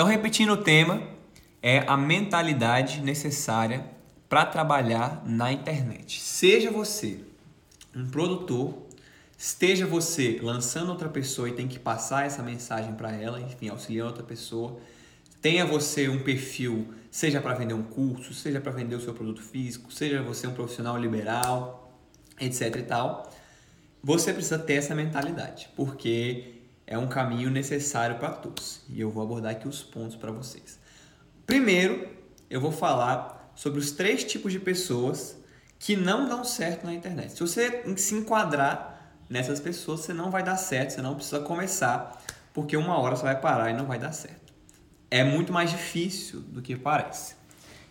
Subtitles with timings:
[0.00, 1.02] Então, repetindo o tema,
[1.62, 3.84] é a mentalidade necessária
[4.30, 6.22] para trabalhar na internet.
[6.22, 7.20] Seja você
[7.94, 8.86] um produtor,
[9.36, 14.06] esteja você lançando outra pessoa e tem que passar essa mensagem para ela, enfim, auxiliar
[14.06, 14.80] outra pessoa,
[15.42, 19.42] tenha você um perfil, seja para vender um curso, seja para vender o seu produto
[19.42, 21.94] físico, seja você um profissional liberal,
[22.40, 23.30] etc e tal,
[24.02, 26.59] você precisa ter essa mentalidade, porque
[26.90, 28.80] é um caminho necessário para todos.
[28.88, 30.78] E eu vou abordar aqui os pontos para vocês.
[31.46, 32.08] Primeiro,
[32.50, 35.36] eu vou falar sobre os três tipos de pessoas
[35.78, 37.32] que não dão certo na internet.
[37.32, 42.20] Se você se enquadrar nessas pessoas, você não vai dar certo, você não precisa começar,
[42.52, 44.52] porque uma hora você vai parar e não vai dar certo.
[45.08, 47.36] É muito mais difícil do que parece.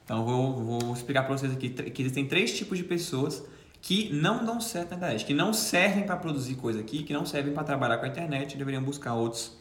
[0.03, 3.43] Então, eu vou, vou explicar para vocês aqui que existem três tipos de pessoas
[3.81, 7.25] que não dão certo na internet, que não servem para produzir coisa aqui, que não
[7.25, 9.57] servem para trabalhar com a internet, deveriam buscar outros,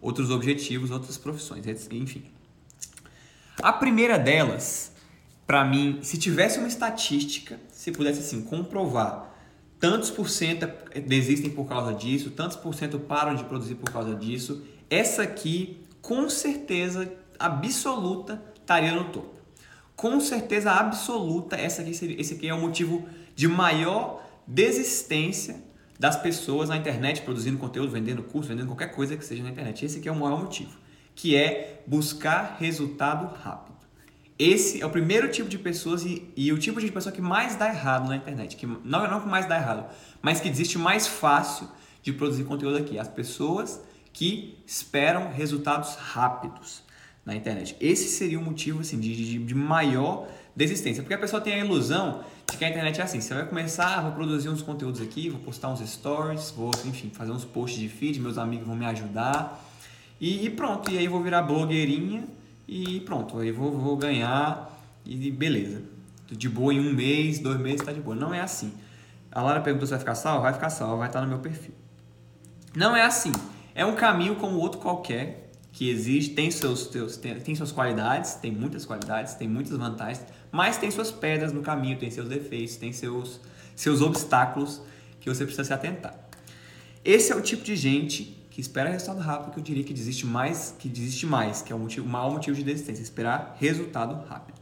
[0.00, 2.24] outros objetivos, outras profissões, enfim.
[3.60, 4.92] A primeira delas,
[5.46, 9.28] para mim, se tivesse uma estatística, se pudesse assim comprovar
[9.80, 10.68] tantos por cento
[11.06, 15.84] desistem por causa disso, tantos por cento param de produzir por causa disso, essa aqui,
[16.02, 19.37] com certeza absoluta, estaria no topo.
[19.98, 25.60] Com certeza absoluta, essa aqui, esse aqui é o motivo de maior desistência
[25.98, 29.84] das pessoas na internet produzindo conteúdo, vendendo curso, vendendo qualquer coisa que seja na internet.
[29.84, 30.70] Esse aqui é o maior motivo,
[31.16, 33.76] que é buscar resultado rápido.
[34.38, 37.56] Esse é o primeiro tipo de pessoas e, e o tipo de pessoa que mais
[37.56, 41.08] dá errado na internet, que não não que mais dá errado, mas que desiste mais
[41.08, 41.66] fácil
[42.04, 43.00] de produzir conteúdo aqui.
[43.00, 43.80] As pessoas
[44.12, 46.86] que esperam resultados rápidos
[47.28, 47.76] na internet.
[47.78, 50.26] Esse seria o motivo assim, de, de, de maior
[50.56, 53.46] desistência, porque a pessoa tem a ilusão de que a internet é assim, você vai
[53.46, 57.78] começar, vou produzir uns conteúdos aqui, vou postar uns stories, vou, enfim, fazer uns posts
[57.78, 59.62] de feed, meus amigos vão me ajudar
[60.18, 62.24] e, e pronto, e aí vou virar blogueirinha
[62.66, 65.82] e pronto, aí vou, vou ganhar e beleza.
[66.30, 68.14] De boa em um mês, dois meses, tá de boa.
[68.14, 68.72] Não é assim.
[69.32, 71.72] A Lara perguntou se vai ficar salvo, vai ficar salvo, vai estar no meu perfil.
[72.74, 73.32] Não é assim.
[73.74, 75.47] É um caminho como outro qualquer
[75.78, 80.26] que existe, tem, seus, seus, tem, tem suas qualidades, tem muitas qualidades, tem muitas vantagens,
[80.50, 83.40] mas tem suas pedras no caminho, tem seus defeitos, tem seus,
[83.76, 84.82] seus obstáculos
[85.20, 86.18] que você precisa se atentar.
[87.04, 90.26] Esse é o tipo de gente que espera resultado rápido, que eu diria que desiste
[90.26, 94.60] mais, que desiste mais, que é o, motivo, maior motivo de desistência, esperar resultado rápido.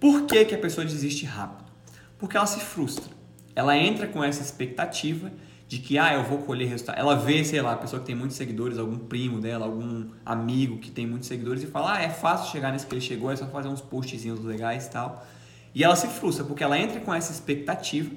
[0.00, 1.70] Por que, que a pessoa desiste rápido?
[2.18, 3.12] Porque ela se frustra.
[3.54, 5.30] Ela entra com essa expectativa
[5.72, 6.98] de que ah, eu vou colher resultado.
[6.98, 10.76] Ela vê, sei lá, a pessoa que tem muitos seguidores, algum primo dela, algum amigo
[10.76, 13.36] que tem muitos seguidores e fala: "Ah, é fácil chegar nesse que ele chegou, é
[13.36, 15.26] só fazer uns postzinhos legais e tal".
[15.74, 18.10] E ela se frustra porque ela entra com essa expectativa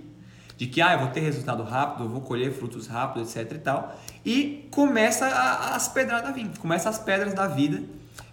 [0.57, 3.59] de que ah, eu vou ter resultado rápido, eu vou colher frutos rápidos, etc e
[3.59, 7.81] tal, e começa a, as pedradas a vir, começa as pedras da vida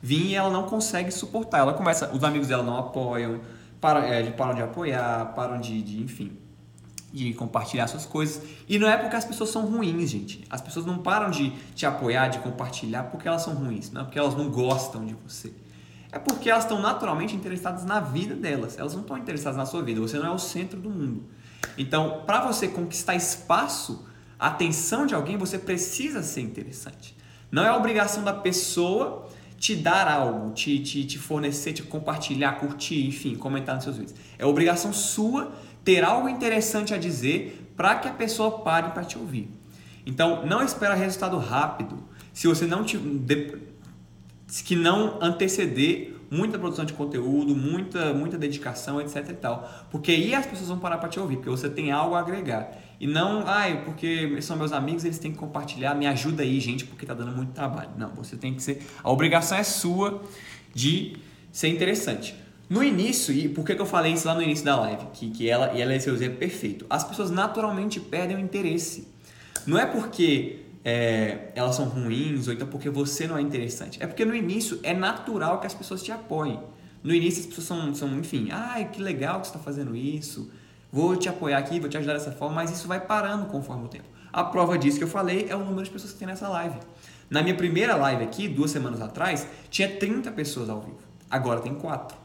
[0.03, 1.61] vir e ela não consegue suportar.
[1.61, 3.41] Ela começa, os amigos dela não apoiam,
[3.81, 6.37] param, é, param de apoiar, param de, de enfim,
[7.13, 8.43] de compartilhar suas coisas.
[8.69, 10.45] E não é porque as pessoas são ruins, gente.
[10.49, 14.05] As pessoas não param de te apoiar, de compartilhar porque elas são ruins, não é
[14.05, 15.53] porque elas não gostam de você.
[16.11, 18.79] É porque elas estão naturalmente interessadas na vida delas.
[18.79, 19.99] Elas não estão interessadas na sua vida.
[20.01, 21.25] Você não é o centro do mundo.
[21.79, 24.07] Então, para você conquistar espaço,
[24.39, 27.17] atenção de alguém, você precisa ser interessante.
[27.51, 29.29] Não é obrigação da pessoa
[29.59, 34.19] te dar algo, te, te, te fornecer, te compartilhar, curtir, enfim, comentar nos seus vídeos.
[34.37, 35.53] É obrigação sua
[35.85, 39.51] ter algo interessante a dizer para que a pessoa pare para te ouvir.
[40.05, 42.99] Então, não espera resultado rápido se você não te,
[44.65, 49.71] que não anteceder muita produção de conteúdo, muita muita dedicação, etc e tal.
[49.91, 52.73] Porque aí as pessoas vão parar para te ouvir, porque você tem algo a agregar.
[52.99, 56.85] E não, ai, porque são meus amigos, eles têm que compartilhar, me ajuda aí, gente,
[56.87, 57.91] porque tá dando muito trabalho.
[57.99, 60.23] Não, você tem que ser, a obrigação é sua
[60.73, 61.17] de
[61.51, 62.35] ser interessante.
[62.73, 65.05] No início, e por que, que eu falei isso lá no início da live?
[65.13, 66.87] Que, que ela, e ela é seu exemplo perfeito.
[66.89, 69.09] As pessoas naturalmente perdem o interesse.
[69.67, 74.03] Não é porque é, elas são ruins ou então porque você não é interessante.
[74.03, 76.59] É porque no início é natural que as pessoas te apoiem.
[77.05, 80.51] No início as pessoas são, são enfim, ai, que legal que você está fazendo isso,
[80.91, 83.89] vou te apoiar aqui, vou te ajudar dessa forma, mas isso vai parando conforme o
[83.89, 84.09] tempo.
[84.33, 86.79] A prova disso que eu falei é o número de pessoas que tem nessa live.
[87.29, 91.01] Na minha primeira live aqui, duas semanas atrás, tinha 30 pessoas ao vivo.
[91.29, 92.23] Agora tem 4.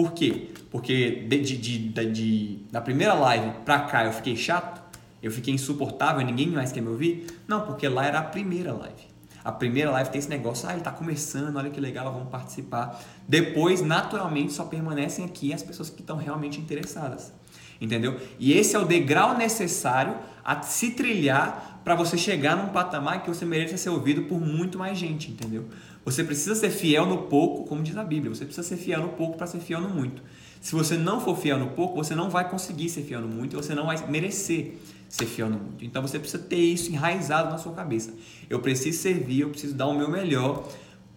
[0.00, 0.48] Por quê?
[0.70, 4.80] Porque de, de, de, de da primeira live pra cá eu fiquei chato,
[5.22, 7.26] eu fiquei insuportável, ninguém mais quer me ouvir?
[7.46, 9.10] Não, porque lá era a primeira live.
[9.44, 12.98] A primeira live tem esse negócio, ah, ele está começando, olha que legal, vamos participar.
[13.28, 17.30] Depois, naturalmente, só permanecem aqui as pessoas que estão realmente interessadas.
[17.78, 18.18] Entendeu?
[18.38, 23.28] E esse é o degrau necessário a se trilhar para você chegar num patamar que
[23.28, 25.66] você mereça ser ouvido por muito mais gente, entendeu?
[26.04, 28.34] Você precisa ser fiel no pouco, como diz a Bíblia.
[28.34, 30.22] Você precisa ser fiel no pouco para ser fiel no muito.
[30.60, 33.54] Se você não for fiel no pouco, você não vai conseguir ser fiel no muito
[33.54, 34.76] e você não vai merecer
[35.08, 35.84] ser fiel no muito.
[35.84, 38.12] Então você precisa ter isso enraizado na sua cabeça.
[38.48, 40.66] Eu preciso servir, eu preciso dar o meu melhor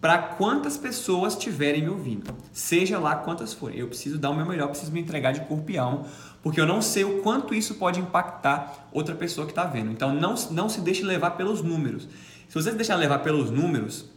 [0.00, 3.78] para quantas pessoas estiverem me ouvindo, seja lá quantas forem.
[3.78, 6.04] Eu preciso dar o meu melhor, preciso me entregar de corpo e alma,
[6.42, 9.90] porque eu não sei o quanto isso pode impactar outra pessoa que está vendo.
[9.90, 12.06] Então não, não se deixe levar pelos números.
[12.48, 14.10] Se você se deixar levar pelos números,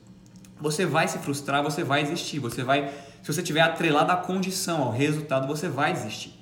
[0.60, 4.84] você vai se frustrar, você vai existir, você vai, se você tiver atrelado à condição,
[4.84, 6.34] ao resultado, você vai existir.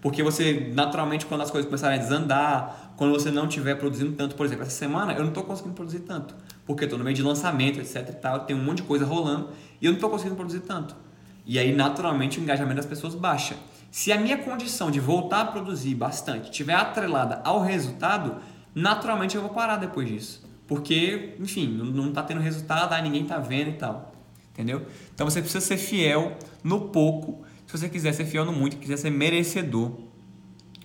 [0.00, 4.34] Porque você, naturalmente, quando as coisas começarem a desandar, quando você não estiver produzindo tanto,
[4.34, 6.34] por exemplo, essa semana eu não estou conseguindo produzir tanto,
[6.64, 9.50] porque estou no meio de lançamento, etc e tal, tem um monte de coisa rolando
[9.80, 10.96] e eu não estou conseguindo produzir tanto.
[11.44, 13.56] E aí, naturalmente, o engajamento das pessoas baixa.
[13.90, 18.36] Se a minha condição de voltar a produzir bastante estiver atrelada ao resultado,
[18.74, 20.49] naturalmente eu vou parar depois disso.
[20.70, 24.14] Porque, enfim, não está tendo resultado, aí ninguém está vendo e tal.
[24.52, 24.86] Entendeu?
[25.12, 28.96] Então você precisa ser fiel no pouco se você quiser ser fiel no muito, quiser
[28.96, 29.96] ser merecedor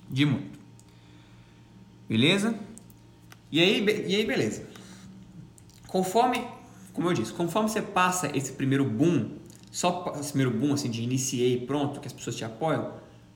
[0.10, 0.60] de muito.
[2.10, 2.58] Beleza?
[3.52, 4.68] E aí, e aí beleza.
[5.88, 6.44] Conforme,
[6.92, 9.38] como eu disse, conforme você passa esse primeiro boom,
[9.72, 12.94] só esse primeiro boom assim de iniciei pronto, que as pessoas te apoiam,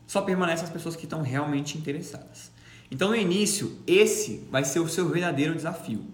[0.08, 2.52] só permanecem as pessoas que estão realmente interessadas.
[2.90, 6.06] Então no início, esse vai ser o seu verdadeiro desafio,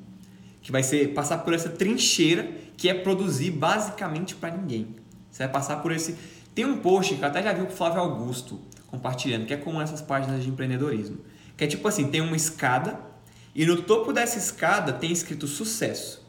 [0.65, 4.95] que vai ser passar por essa trincheira que é produzir basicamente para ninguém.
[5.29, 6.15] Você vai passar por esse
[6.55, 9.79] tem um post que eu até já vi o Flávio Augusto compartilhando, que é como
[9.79, 11.19] essas páginas de empreendedorismo.
[11.55, 12.99] Que é tipo assim, tem uma escada
[13.53, 16.25] e no topo dessa escada tem escrito sucesso.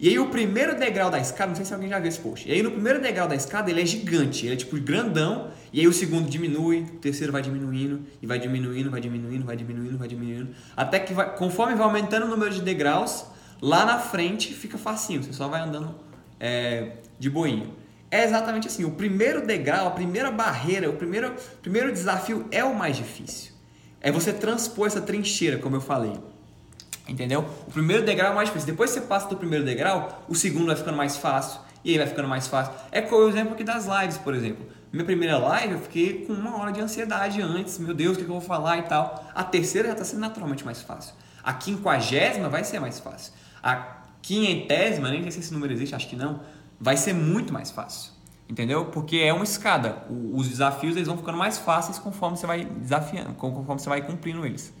[0.00, 2.48] E aí o primeiro degrau da escada, não sei se alguém já viu esse post.
[2.48, 5.78] E aí no primeiro degrau da escada ele é gigante, ele é tipo grandão, e
[5.78, 9.96] aí o segundo diminui, o terceiro vai diminuindo, e vai diminuindo, vai diminuindo, vai diminuindo,
[9.96, 14.52] vai diminuindo, até que vai, conforme vai aumentando o número de degraus, lá na frente
[14.52, 15.94] fica facinho, você só vai andando
[16.38, 17.68] é, de boinha.
[18.10, 18.84] É exatamente assim.
[18.84, 23.52] O primeiro degrau, a primeira barreira, o primeiro, primeiro desafio é o mais difícil.
[24.00, 26.12] É você transpor essa trincheira, como eu falei.
[27.06, 27.44] Entendeu?
[27.66, 28.66] O primeiro degrau é o mais difícil.
[28.66, 31.60] Depois que você passa do primeiro degrau, o segundo vai ficando mais fácil.
[31.84, 32.72] E aí vai ficando mais fácil.
[32.90, 34.66] É como o exemplo aqui das lives, por exemplo.
[34.92, 37.78] Minha primeira live eu fiquei com uma hora de ansiedade antes.
[37.78, 39.26] Meu Deus, o que eu vou falar e tal.
[39.34, 41.14] A terceira já está sendo naturalmente mais fácil.
[41.42, 43.32] A quinquagésima vai ser mais fácil.
[43.62, 46.40] A quinhentésima, nem sei se esse número existe, acho que não
[46.80, 48.12] vai ser muito mais fácil.
[48.48, 48.86] Entendeu?
[48.86, 50.06] Porque é uma escada.
[50.08, 54.44] os desafios eles vão ficando mais fáceis conforme você vai desafiando, conforme você vai cumprindo
[54.46, 54.72] eles.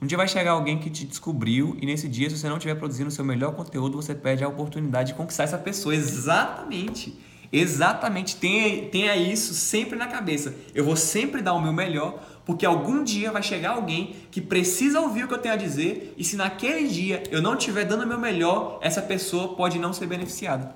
[0.00, 2.74] Um dia vai chegar alguém que te descobriu e nesse dia, se você não estiver
[2.76, 5.94] produzindo o seu melhor conteúdo, você perde a oportunidade de conquistar essa pessoa.
[5.94, 7.18] Exatamente.
[7.52, 8.36] Exatamente.
[8.36, 10.54] Tenha, tenha isso sempre na cabeça.
[10.74, 15.00] Eu vou sempre dar o meu melhor, porque algum dia vai chegar alguém que precisa
[15.00, 18.02] ouvir o que eu tenho a dizer, e se naquele dia eu não estiver dando
[18.02, 20.74] o meu melhor, essa pessoa pode não ser beneficiada.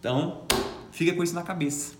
[0.00, 0.42] Então,
[0.90, 1.92] fica com isso na cabeça.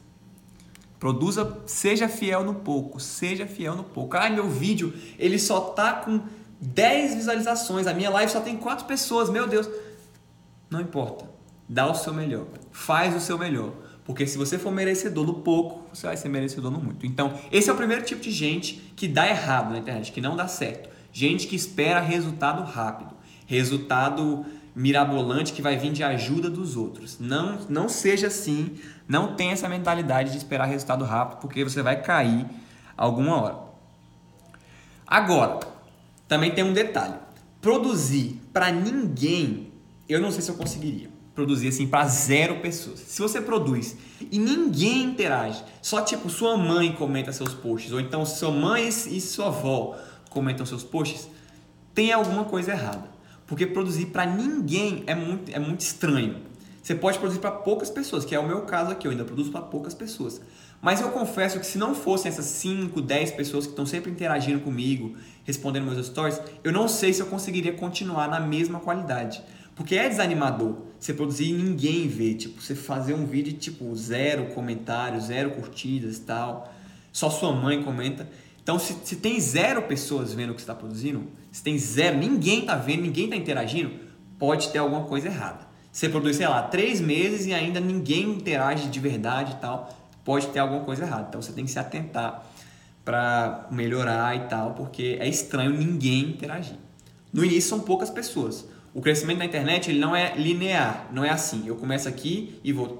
[0.99, 4.17] Produza, seja fiel no pouco, seja fiel no pouco.
[4.17, 6.21] Ah, meu vídeo, ele só tá com
[6.61, 9.71] 10 visualizações, a minha live só tem 4 pessoas, meu Deus.
[10.69, 11.31] Não importa.
[11.69, 12.47] Dá o seu melhor.
[12.73, 13.71] Faz o seu melhor.
[14.05, 17.07] Porque se você for merecedor no pouco, você vai ser merecedor no muito.
[17.07, 20.37] Então, esse é o primeiro tipo de gente que dá errado na internet, que não
[20.37, 20.91] dá certo.
[21.11, 23.15] Gente que espera resultado rápido.
[23.47, 27.19] Resultado mirabolante que vai vir de ajuda dos outros.
[27.19, 28.77] Não, não seja assim,
[29.09, 32.45] não tenha essa mentalidade de esperar resultado rápido, porque você vai cair
[32.97, 33.59] alguma hora.
[35.07, 35.61] Agora,
[36.27, 37.15] também tem um detalhe.
[37.61, 39.73] Produzir para ninguém,
[40.09, 41.14] eu não sei se eu conseguiria.
[41.35, 43.01] Produzir assim para zero pessoas.
[43.01, 43.97] Se você produz
[44.31, 49.21] e ninguém interage, só tipo sua mãe comenta seus posts, ou então sua mãe e
[49.21, 49.97] sua avó
[50.31, 51.29] comentam seus posts,
[51.93, 53.09] tem alguma coisa errada.
[53.47, 56.37] Porque produzir para ninguém é muito, é muito estranho.
[56.83, 59.51] Você pode produzir para poucas pessoas, que é o meu caso aqui, eu ainda produzo
[59.51, 60.41] para poucas pessoas.
[60.83, 64.61] Mas eu confesso que se não fossem essas 5, 10 pessoas que estão sempre interagindo
[64.61, 69.43] comigo, respondendo meus stories, eu não sei se eu conseguiria continuar na mesma qualidade.
[69.75, 74.47] Porque é desanimador você produzir e ninguém ver, tipo, você fazer um vídeo tipo zero
[74.55, 76.73] comentários, zero curtidas e tal,
[77.13, 78.27] só sua mãe comenta.
[78.63, 82.17] Então, se, se tem zero pessoas vendo o que você está produzindo, se tem zero,
[82.17, 83.91] ninguém está vendo, ninguém está interagindo,
[84.39, 85.67] pode ter alguma coisa errada.
[85.93, 89.95] Você produz, sei lá, três meses e ainda ninguém interage de verdade e tal,
[90.25, 91.27] pode ter alguma coisa errada.
[91.29, 92.47] Então, você tem que se atentar
[93.05, 96.79] para melhorar e tal, porque é estranho ninguém interagir.
[97.31, 98.65] No início são poucas pessoas.
[98.95, 101.65] O crescimento da internet ele não é linear, não é assim.
[101.67, 102.97] Eu começo aqui e vou.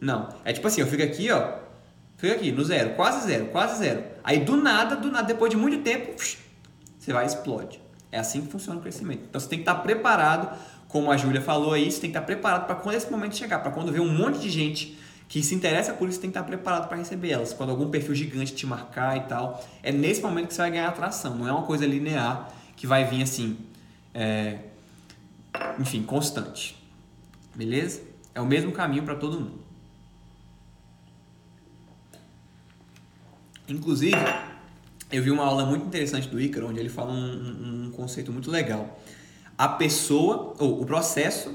[0.00, 1.62] Não, é tipo assim, eu fico aqui, ó,
[2.22, 4.04] Fica aqui, no zero, quase zero, quase zero.
[4.22, 6.12] Aí do nada, do nada, depois de muito tempo,
[6.96, 7.80] você vai e explode.
[8.12, 9.24] É assim que funciona o crescimento.
[9.28, 12.24] Então você tem que estar preparado como a Júlia falou aí, você tem que estar
[12.24, 14.96] preparado para quando esse momento chegar, para quando ver um monte de gente
[15.28, 17.52] que se interessa por isso, tem que estar preparado para receber elas.
[17.52, 20.86] Quando algum perfil gigante te marcar e tal, é nesse momento que você vai ganhar
[20.86, 21.34] atração.
[21.34, 22.50] Não é uma coisa linear
[22.82, 23.56] que vai vir assim,
[24.12, 24.58] é,
[25.78, 26.76] enfim, constante.
[27.54, 28.02] Beleza?
[28.34, 29.60] É o mesmo caminho para todo mundo.
[33.68, 34.16] Inclusive,
[35.12, 38.32] eu vi uma aula muito interessante do Ícaro, onde ele fala um, um, um conceito
[38.32, 39.00] muito legal.
[39.56, 41.54] A pessoa, ou o processo,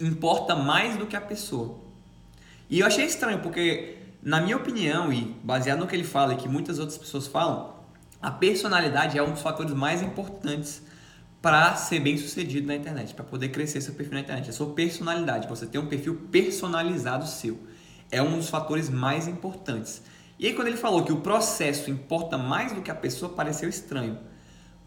[0.00, 1.80] importa mais do que a pessoa.
[2.70, 6.36] E eu achei estranho, porque, na minha opinião, e baseado no que ele fala e
[6.36, 7.73] que muitas outras pessoas falam,
[8.24, 10.82] a personalidade é um dos fatores mais importantes
[11.42, 14.48] para ser bem sucedido na internet, para poder crescer seu perfil na internet.
[14.48, 17.58] É sua personalidade, você tem um perfil personalizado seu.
[18.10, 20.00] É um dos fatores mais importantes.
[20.38, 23.68] E aí, quando ele falou que o processo importa mais do que a pessoa, pareceu
[23.68, 24.18] estranho.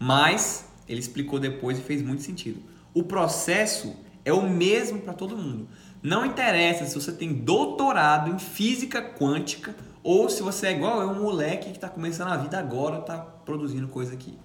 [0.00, 2.60] Mas ele explicou depois e fez muito sentido.
[2.92, 5.68] O processo é o mesmo para todo mundo.
[6.02, 11.10] Não interessa se você tem doutorado em física quântica ou se você é igual eu,
[11.10, 14.38] um moleque que está começando a vida agora, está produzindo coisa aqui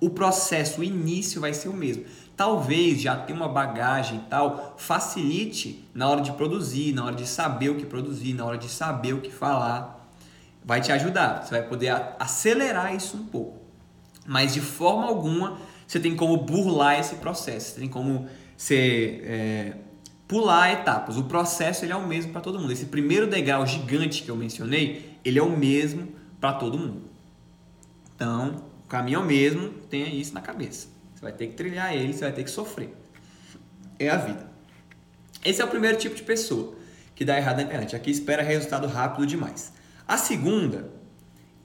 [0.00, 2.04] o processo, o início vai ser o mesmo.
[2.36, 7.26] Talvez já ter uma bagagem e tal facilite na hora de produzir, na hora de
[7.26, 10.06] saber o que produzir, na hora de saber o que falar.
[10.62, 13.58] Vai te ajudar, você vai poder acelerar isso um pouco.
[14.26, 19.76] Mas de forma alguma você tem como burlar esse processo, você tem como ser, é,
[20.26, 21.16] pular etapas.
[21.16, 22.72] O processo ele é o mesmo para todo mundo.
[22.72, 26.08] Esse primeiro degrau gigante que eu mencionei, ele é o mesmo
[26.40, 27.02] para todo mundo.
[28.14, 30.88] Então, o caminho é o mesmo, tenha isso na cabeça.
[31.14, 32.94] Você vai ter que trilhar ele, você vai ter que sofrer.
[33.98, 34.50] É a vida.
[35.44, 36.74] Esse é o primeiro tipo de pessoa
[37.14, 37.94] que dá errado na internet.
[37.94, 39.72] Aqui espera resultado rápido demais.
[40.06, 40.90] A segunda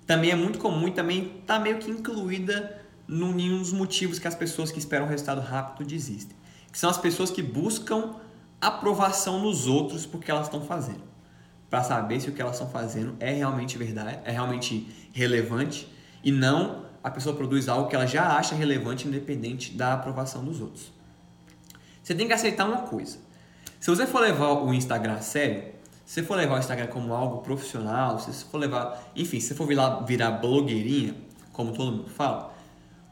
[0.06, 4.36] também é muito comum e também está meio que incluída nenhum dos motivos que as
[4.36, 6.36] pessoas que esperam resultado rápido desistem.
[6.72, 8.16] Que são as pessoas que buscam
[8.62, 11.04] aprovação nos outros porque elas estão fazendo.
[11.70, 15.88] Para saber se o que elas estão fazendo é realmente verdade, é realmente relevante
[16.24, 20.62] e não a pessoa produz algo que ela já acha relevante, independente da aprovação dos
[20.62, 20.92] outros.
[22.04, 23.18] Você tem que aceitar uma coisa.
[23.80, 25.74] Se você for levar o Instagram a sério,
[26.06, 29.48] se você for levar o Instagram como algo profissional, se você for levar, enfim, se
[29.48, 31.16] você for virar, virar blogueirinha,
[31.52, 32.54] como todo mundo fala,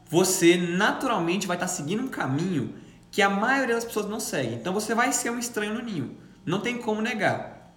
[0.08, 2.74] você naturalmente vai estar seguindo um caminho
[3.10, 4.54] que a maioria das pessoas não segue.
[4.54, 6.16] Então você vai ser um estranho no ninho.
[6.46, 7.74] Não tem como negar.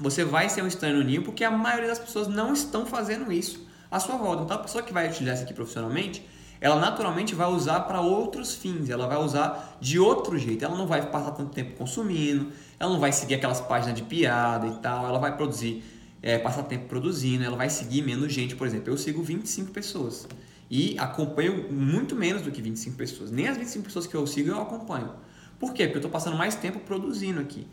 [0.00, 3.30] Você vai ser um estranho no ninho porque a maioria das pessoas não estão fazendo
[3.30, 4.44] isso à sua volta.
[4.44, 6.26] Então a pessoa que vai utilizar isso aqui profissionalmente,
[6.60, 10.64] ela naturalmente vai usar para outros fins, ela vai usar de outro jeito.
[10.64, 14.66] Ela não vai passar tanto tempo consumindo, ela não vai seguir aquelas páginas de piada
[14.66, 15.84] e tal, ela vai produzir,
[16.22, 18.56] é, passar tempo produzindo, ela vai seguir menos gente.
[18.56, 20.26] Por exemplo, eu sigo 25 pessoas
[20.72, 23.30] e acompanho muito menos do que 25 pessoas.
[23.30, 25.12] Nem as 25 pessoas que eu sigo eu acompanho.
[25.60, 25.84] Por quê?
[25.84, 27.66] Porque eu estou passando mais tempo produzindo aqui.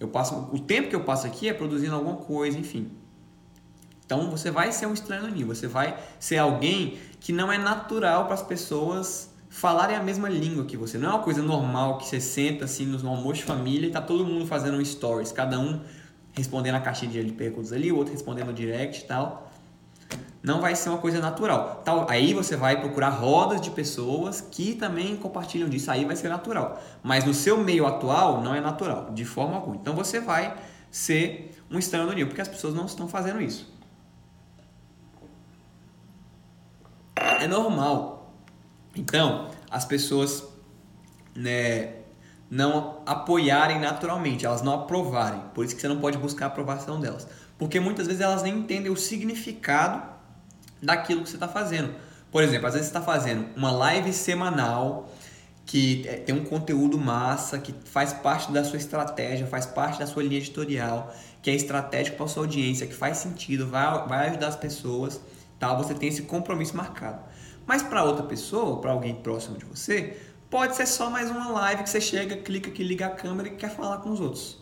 [0.00, 2.90] Eu passo, o tempo que eu passo aqui é produzindo alguma coisa, enfim.
[4.04, 8.24] Então você vai ser um estranho ninho, você vai ser alguém que não é natural
[8.24, 10.98] para as pessoas falarem a mesma língua que você.
[10.98, 14.00] Não é uma coisa normal que você senta assim no almoço de família e tá
[14.00, 15.80] todo mundo fazendo stories, cada um
[16.32, 19.51] respondendo a caixinha de perguntas ali, o outro respondendo direct e tal.
[20.42, 21.82] Não vai ser uma coisa natural.
[21.84, 26.28] Tal, aí você vai procurar rodas de pessoas que também compartilham disso, aí vai ser
[26.28, 26.82] natural.
[27.02, 29.76] Mas no seu meio atual não é natural, de forma alguma.
[29.76, 30.56] Então você vai
[30.90, 33.72] ser um estranho no ninho, porque as pessoas não estão fazendo isso.
[37.42, 38.32] é normal.
[38.94, 40.44] Então, as pessoas
[41.34, 41.94] né,
[42.50, 45.40] não apoiarem naturalmente, elas não aprovarem.
[45.54, 47.26] Por isso que você não pode buscar a aprovação delas.
[47.58, 50.11] Porque muitas vezes elas nem entendem o significado
[50.82, 51.94] daquilo que você está fazendo.
[52.30, 55.10] Por exemplo, às vezes você está fazendo uma live semanal
[55.64, 60.06] que é, tem um conteúdo massa, que faz parte da sua estratégia, faz parte da
[60.06, 64.28] sua linha editorial, que é estratégico para a sua audiência, que faz sentido, vai, vai
[64.28, 65.20] ajudar as pessoas
[65.62, 65.72] Tá?
[65.74, 67.20] Você tem esse compromisso marcado.
[67.64, 70.20] Mas para outra pessoa, para alguém próximo de você,
[70.50, 73.52] pode ser só mais uma live que você chega, clica aqui, liga a câmera e
[73.52, 74.58] quer falar com os outros.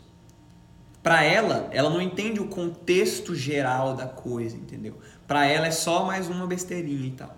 [1.03, 4.99] Para ela, ela não entende o contexto geral da coisa, entendeu?
[5.31, 7.33] Para ela é só mais uma besteirinha e tal.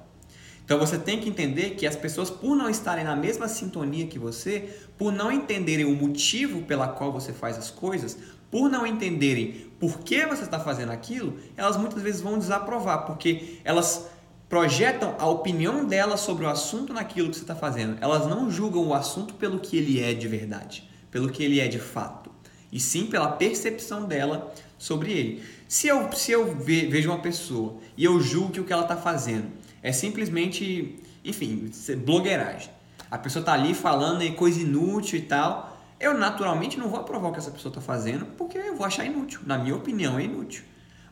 [0.64, 4.18] Então você tem que entender que as pessoas, por não estarem na mesma sintonia que
[4.18, 8.16] você, por não entenderem o motivo pela qual você faz as coisas,
[8.50, 13.58] por não entenderem por que você está fazendo aquilo, elas muitas vezes vão desaprovar, porque
[13.62, 14.06] elas
[14.48, 17.98] projetam a opinião delas sobre o assunto naquilo que você está fazendo.
[18.00, 21.68] Elas não julgam o assunto pelo que ele é de verdade, pelo que ele é
[21.68, 22.30] de fato,
[22.72, 25.42] e sim pela percepção dela sobre ele.
[25.72, 28.94] Se eu, se eu vejo uma pessoa e eu julgo que o que ela está
[28.94, 29.46] fazendo
[29.82, 31.70] é simplesmente, enfim,
[32.04, 32.68] blogueiragem.
[33.10, 37.32] a pessoa tá ali falando coisa inútil e tal, eu naturalmente não vou aprovar o
[37.32, 39.40] que essa pessoa está fazendo, porque eu vou achar inútil.
[39.46, 40.62] Na minha opinião, é inútil.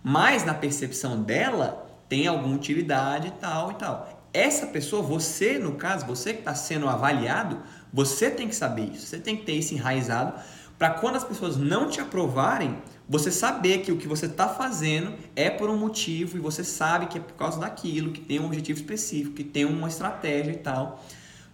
[0.03, 4.29] Mas na percepção dela, tem alguma utilidade e tal e tal.
[4.31, 9.07] Essa pessoa, você, no caso, você que está sendo avaliado, você tem que saber isso.
[9.07, 10.39] Você tem que ter isso enraizado
[10.81, 12.79] para quando as pessoas não te aprovarem,
[13.11, 17.07] você saber que o que você está fazendo é por um motivo e você sabe
[17.07, 20.59] que é por causa daquilo, que tem um objetivo específico, que tem uma estratégia e
[20.59, 21.05] tal.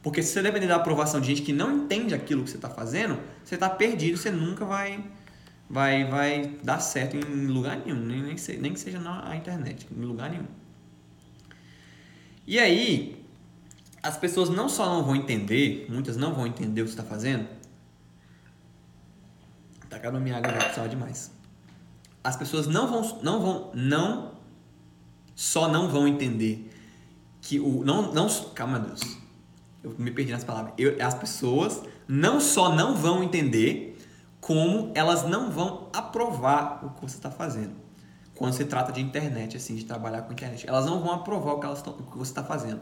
[0.03, 2.69] Porque se você depender da aprovação de gente que não entende aquilo que você está
[2.69, 5.03] fazendo, você está perdido, você nunca vai,
[5.69, 9.87] vai, vai dar certo em lugar nenhum, nem, nem, que, nem que seja na internet,
[9.91, 10.49] em lugar nenhum.
[12.47, 13.25] E aí,
[14.03, 17.03] as pessoas não só não vão entender, muitas não vão entender o que você está
[17.03, 17.49] fazendo,
[19.89, 21.36] Tá acabando minha água já, precisava demais.
[22.26, 24.33] As pessoas não vão, não vão, não,
[25.37, 26.73] só não vão entender
[27.40, 29.00] que o, não, não, calma Deus,
[29.85, 30.75] eu me perdi nas palavras.
[30.76, 33.97] Eu, as pessoas não só não vão entender,
[34.40, 37.76] como elas não vão aprovar o que você está fazendo.
[38.35, 41.61] Quando se trata de internet, assim, de trabalhar com internet, elas não vão aprovar o
[41.61, 42.80] que, elas tão, o que você está fazendo.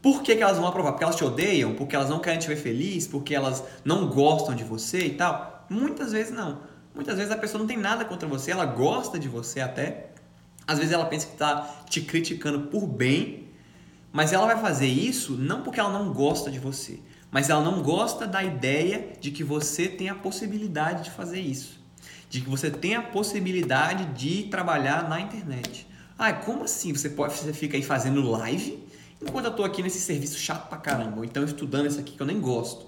[0.00, 0.92] Por que, que, elas vão aprovar?
[0.92, 1.74] Porque elas te odeiam?
[1.74, 3.06] Porque elas não querem te ver feliz?
[3.06, 5.66] Porque elas não gostam de você e tal?
[5.68, 6.60] Muitas vezes não.
[6.94, 10.10] Muitas vezes a pessoa não tem nada contra você, ela gosta de você até.
[10.66, 13.48] Às vezes ela pensa que está te criticando por bem,
[14.12, 17.82] mas ela vai fazer isso não porque ela não gosta de você, mas ela não
[17.82, 21.78] gosta da ideia de que você tem a possibilidade de fazer isso.
[22.28, 25.86] De que você tem a possibilidade de trabalhar na internet.
[26.18, 26.92] Ah, como assim?
[26.92, 28.86] Você, pode, você fica aí fazendo live
[29.20, 32.20] enquanto eu estou aqui nesse serviço chato pra caramba, ou então estudando isso aqui que
[32.20, 32.86] eu nem gosto.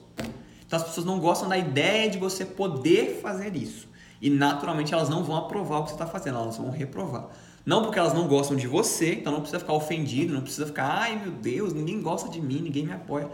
[0.66, 3.88] Então as pessoas não gostam da ideia de você poder fazer isso.
[4.21, 7.29] E naturalmente elas não vão aprovar o que você está fazendo, elas vão reprovar.
[7.65, 10.87] Não porque elas não gostam de você, então não precisa ficar ofendido, não precisa ficar,
[10.87, 13.29] ai meu Deus, ninguém gosta de mim, ninguém me apoia.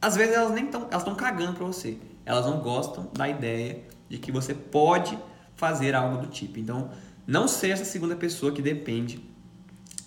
[0.00, 1.98] Às vezes elas nem estão, elas estão cagando para você.
[2.24, 5.18] Elas não gostam da ideia de que você pode
[5.56, 6.58] fazer algo do tipo.
[6.58, 6.90] Então,
[7.26, 9.22] não seja essa segunda pessoa que depende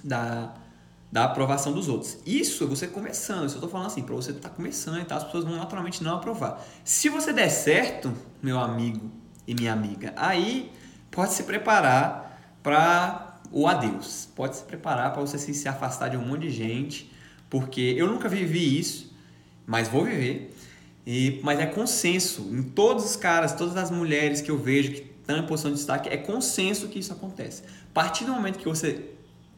[0.03, 0.53] da,
[1.11, 2.17] da aprovação dos outros.
[2.25, 5.05] Isso é você começando, isso eu estou falando assim, para você estar tá começando e
[5.05, 6.63] tal, as pessoas vão naturalmente não aprovar.
[6.83, 10.71] Se você der certo, meu amigo e minha amiga, aí
[11.11, 14.27] pode se preparar para o adeus.
[14.35, 17.11] Pode se preparar para você se afastar de um monte de gente,
[17.49, 19.15] porque eu nunca vivi isso,
[19.65, 20.55] mas vou viver.
[21.05, 25.13] E, mas é consenso em todos os caras, todas as mulheres que eu vejo que
[25.19, 27.63] estão em posição de destaque, é consenso que isso acontece.
[27.63, 29.09] A partir do momento que você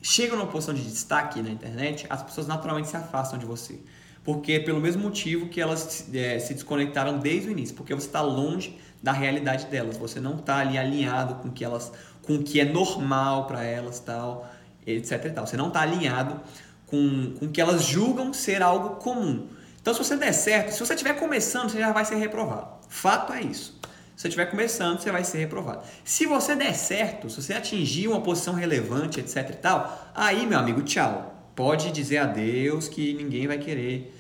[0.02, 3.80] chega numa posição de destaque na internet, as pessoas naturalmente se afastam de você.
[4.26, 8.08] Porque é pelo mesmo motivo que elas é, se desconectaram desde o início, porque você
[8.08, 11.92] está longe da realidade delas, você não está ali alinhado com que elas,
[12.24, 14.52] com o que é normal para elas, tal,
[14.86, 15.32] etc.
[15.32, 15.46] tal.
[15.46, 16.42] Você não está alinhado
[16.88, 19.48] com, com que elas julgam ser algo comum.
[19.80, 22.68] Então, se você der certo, se você estiver começando, você já vai ser reprovado.
[22.90, 23.80] Fato é isso.
[24.16, 25.84] Se você estiver começando, você vai ser reprovado.
[26.04, 30.58] Se você der certo, se você atingir uma posição relevante, etc e tal, aí, meu
[30.58, 31.34] amigo, tchau.
[31.56, 34.15] Pode dizer adeus que ninguém vai querer,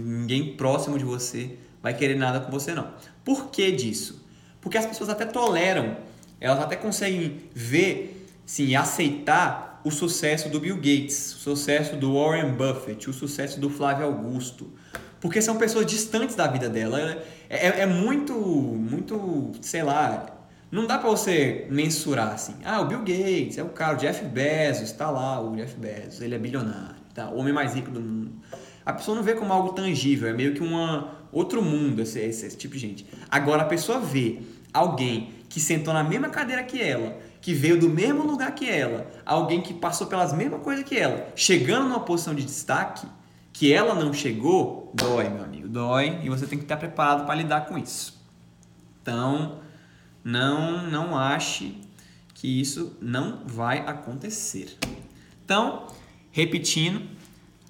[0.00, 2.90] ninguém próximo de você vai querer nada com você não.
[3.24, 4.24] Por que disso?
[4.60, 5.96] Porque as pessoas até toleram,
[6.40, 12.54] elas até conseguem ver, sim, aceitar o sucesso do Bill Gates, o sucesso do Warren
[12.54, 14.72] Buffett, o sucesso do Flávio Augusto,
[15.20, 17.00] porque são pessoas distantes da vida dela.
[17.48, 20.26] É, é, é muito, muito, sei lá,
[20.72, 22.56] não dá para você mensurar assim.
[22.64, 26.20] Ah, o Bill Gates é o cara, o Jeff Bezos, está lá, o Jeff Bezos,
[26.20, 27.30] ele é bilionário, tá?
[27.30, 28.32] o homem mais rico do mundo.
[28.86, 32.46] A pessoa não vê como algo tangível, é meio que uma outro mundo esse, esse,
[32.46, 33.06] esse tipo de gente.
[33.28, 34.40] Agora a pessoa vê
[34.72, 39.10] alguém que sentou na mesma cadeira que ela, que veio do mesmo lugar que ela,
[39.24, 43.06] alguém que passou pelas mesmas coisas que ela, chegando numa posição de destaque,
[43.52, 47.34] que ela não chegou, dói, meu amigo, dói e você tem que estar preparado para
[47.34, 48.22] lidar com isso.
[49.02, 49.60] Então,
[50.22, 51.80] não, não ache
[52.34, 54.76] que isso não vai acontecer.
[55.44, 55.86] Então,
[56.30, 57.15] repetindo,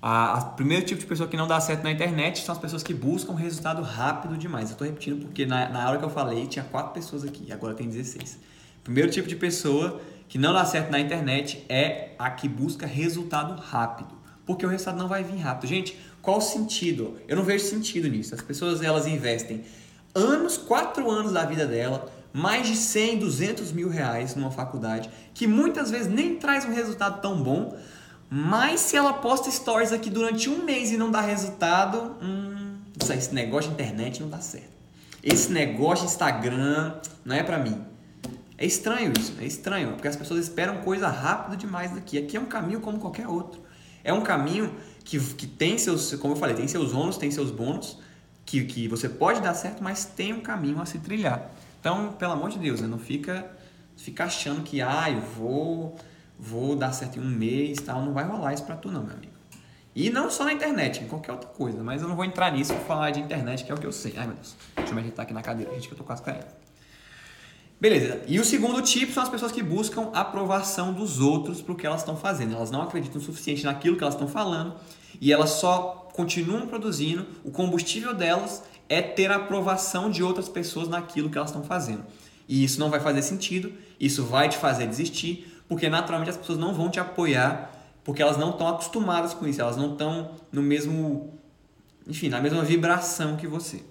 [0.00, 2.94] a primeiro tipo de pessoa que não dá certo na internet são as pessoas que
[2.94, 4.70] buscam resultado rápido demais.
[4.70, 7.74] Eu estou repetindo porque na, na hora que eu falei tinha quatro pessoas aqui, agora
[7.74, 8.38] tem 16.
[8.84, 13.60] primeiro tipo de pessoa que não dá certo na internet é a que busca resultado
[13.60, 15.68] rápido porque o resultado não vai vir rápido.
[15.68, 17.18] Gente, qual o sentido?
[17.26, 18.34] Eu não vejo sentido nisso.
[18.34, 19.64] As pessoas elas investem
[20.14, 25.46] anos, quatro anos da vida dela, mais de 100, 200 mil reais numa faculdade, que
[25.46, 27.76] muitas vezes nem traz um resultado tão bom,
[28.28, 32.76] mas se ela posta stories aqui durante um mês e não dá resultado, hum,
[33.14, 34.76] esse negócio de internet não dá certo.
[35.22, 37.84] Esse negócio de Instagram não é para mim.
[38.58, 42.18] É estranho isso, é estranho, porque as pessoas esperam coisa rápido demais daqui.
[42.18, 43.60] Aqui é um caminho como qualquer outro.
[44.02, 44.72] É um caminho
[45.04, 47.98] que, que tem seus, como eu falei, tem seus ônus, tem seus bônus,
[48.44, 51.50] que, que você pode dar certo, mas tem um caminho a se trilhar.
[51.80, 52.86] Então, pelo amor de Deus, né?
[52.86, 53.50] não fica,
[53.96, 55.96] fica achando que, ah, eu vou,
[56.38, 58.02] vou dar certo em um mês tal.
[58.02, 59.32] Não vai rolar isso pra tu, não, meu amigo.
[59.94, 61.82] E não só na internet, em qualquer outra coisa.
[61.82, 63.92] Mas eu não vou entrar nisso pra falar de internet, que é o que eu
[63.92, 64.14] sei.
[64.16, 64.54] Ai, meu Deus.
[64.76, 66.46] Deixa eu me ajeitar aqui na cadeira, gente, que eu tô quase caindo.
[67.80, 68.22] Beleza.
[68.26, 72.00] E o segundo tipo são as pessoas que buscam aprovação dos outros pro que elas
[72.00, 72.54] estão fazendo.
[72.54, 74.74] Elas não acreditam o suficiente naquilo que elas estão falando
[75.20, 77.26] e elas só continuam produzindo.
[77.44, 82.04] O combustível delas é ter a aprovação de outras pessoas naquilo que elas estão fazendo.
[82.48, 86.58] E isso não vai fazer sentido, isso vai te fazer desistir, porque naturalmente as pessoas
[86.58, 87.72] não vão te apoiar,
[88.04, 91.38] porque elas não estão acostumadas com isso, elas não estão no mesmo,
[92.06, 93.82] enfim, na mesma vibração que você.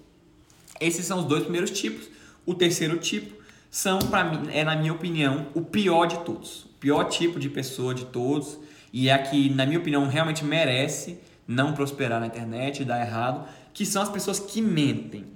[0.80, 2.08] Esses são os dois primeiros tipos.
[2.44, 6.64] O terceiro tipo são, para mim, é na minha opinião, o pior de todos.
[6.64, 8.58] O pior tipo de pessoa de todos
[8.92, 13.46] e é a que, na minha opinião, realmente merece não prosperar na internet, dar errado,
[13.74, 15.35] que são as pessoas que mentem.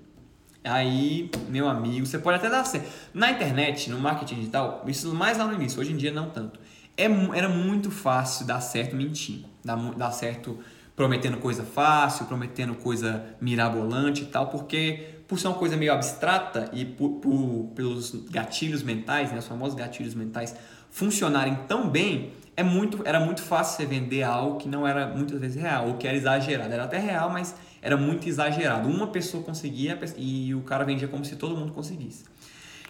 [0.62, 2.88] Aí, meu amigo, você pode até dar certo.
[3.14, 6.60] Na internet, no marketing digital, isso mais lá no início, hoje em dia não tanto.
[6.96, 10.58] É, era muito fácil dar certo mentindo, dar, dar certo
[10.94, 16.68] prometendo coisa fácil, prometendo coisa mirabolante e tal, porque por ser uma coisa meio abstrata
[16.74, 20.54] e por, por, pelos gatilhos mentais, né, os famosos gatilhos mentais,
[20.90, 25.40] funcionarem tão bem, é muito, era muito fácil você vender algo que não era muitas
[25.40, 26.74] vezes real, ou que era exagerado.
[26.74, 28.88] Era até real, mas era muito exagerado.
[28.88, 32.24] Uma pessoa conseguia e o cara vendia como se todo mundo conseguisse.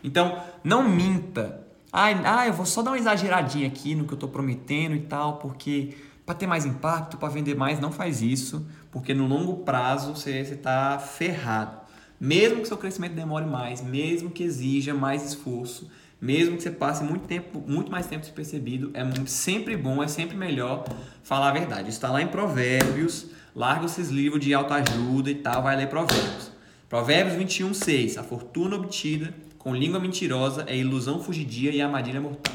[0.03, 1.66] Então, não minta.
[1.92, 5.00] Ai, ah, eu vou só dar uma exageradinha aqui no que eu estou prometendo e
[5.00, 9.64] tal, porque para ter mais impacto, para vender mais, não faz isso, porque no longo
[9.64, 11.81] prazo você está ferrado.
[12.20, 17.03] Mesmo que seu crescimento demore mais, mesmo que exija mais esforço, mesmo que você passe
[17.03, 20.85] muito tempo, muito mais tempo despercebido, é sempre bom, é sempre melhor
[21.22, 21.88] falar a verdade.
[21.88, 26.50] Está lá em Provérbios, larga esses livros de autoajuda e tal, vai ler Provérbios.
[26.88, 28.18] Provérbios 21, 6.
[28.18, 32.54] A fortuna obtida com língua mentirosa é ilusão fugidia e armadilha mortal.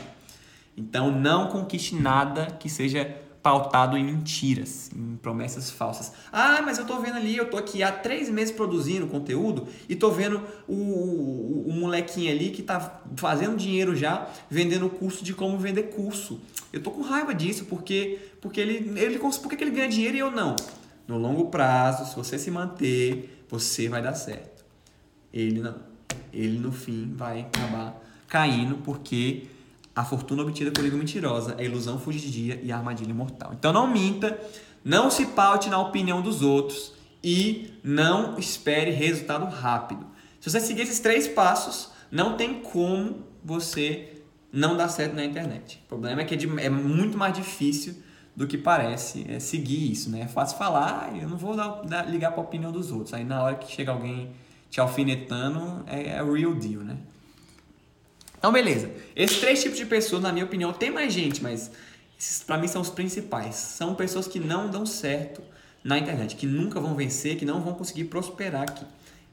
[0.75, 6.12] Então não conquiste nada que seja pautado em mentiras, em promessas falsas.
[6.34, 9.95] Ah, mas eu tô vendo ali, eu tô aqui há três meses produzindo conteúdo e
[9.95, 15.31] tô vendo o, o, o molequinho ali que tá fazendo dinheiro já vendendo curso de
[15.31, 16.41] como vender curso.
[16.73, 20.31] Eu tô com raiva disso porque porque ele ele porque ele ganha dinheiro e eu
[20.31, 20.55] não.
[21.08, 24.65] No longo prazo, se você se manter, você vai dar certo.
[25.34, 25.76] Ele não.
[26.34, 29.48] Ele no fim vai acabar caindo porque
[29.96, 33.54] a fortuna obtida por língua mentirosa, a ilusão fugidia e armadilha mortal.
[33.58, 34.38] Então não minta,
[34.84, 40.06] não se paute na opinião dos outros e não espere resultado rápido.
[40.39, 45.82] Se você seguir esses três passos, não tem como você não dar certo na internet.
[45.86, 47.96] O problema é que é, é muito mais difícil
[48.36, 50.21] do que parece é seguir isso, né?
[50.21, 53.13] É fácil falar, eu não vou dar, dar, ligar para a opinião dos outros.
[53.13, 54.32] Aí na hora que chega alguém
[54.69, 56.98] te alfinetando, é, é real deal, né?
[58.38, 58.91] Então, beleza.
[59.15, 61.71] Esses três tipos de pessoas, na minha opinião, tem mais gente, mas
[62.19, 63.56] esses para mim são os principais.
[63.56, 65.41] São pessoas que não dão certo
[65.84, 68.86] na internet, que nunca vão vencer, que não vão conseguir prosperar aqui.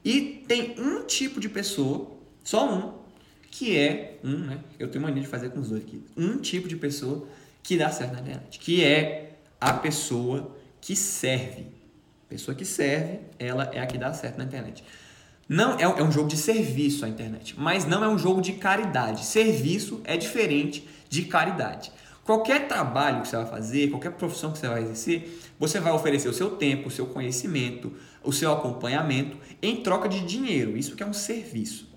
[0.03, 2.11] E tem um tipo de pessoa,
[2.43, 2.93] só um,
[3.51, 4.59] que é um, né?
[4.79, 6.01] Eu tenho mania de fazer com os dois aqui.
[6.17, 7.27] Um tipo de pessoa
[7.63, 11.67] que dá certo na internet, que é a pessoa que serve.
[12.27, 14.83] Pessoa que serve, ela é a que dá certo na internet.
[15.47, 18.53] Não é, é um jogo de serviço a internet, mas não é um jogo de
[18.53, 19.25] caridade.
[19.25, 21.91] Serviço é diferente de caridade.
[22.23, 26.29] Qualquer trabalho que você vai fazer, qualquer profissão que você vai exercer, você vai oferecer
[26.29, 30.77] o seu tempo, o seu conhecimento, o seu acompanhamento em troca de dinheiro.
[30.77, 31.92] Isso que é um serviço.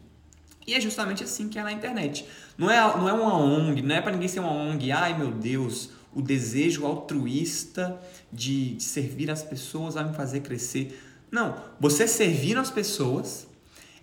[0.66, 2.26] E é justamente assim que é na internet.
[2.58, 4.90] Não é, não é uma ONG, não é para ninguém ser uma ONG.
[4.90, 8.00] Ai meu Deus, o desejo altruísta
[8.32, 11.00] de, de servir as pessoas vai me fazer crescer.
[11.30, 13.46] Não, você servindo as pessoas,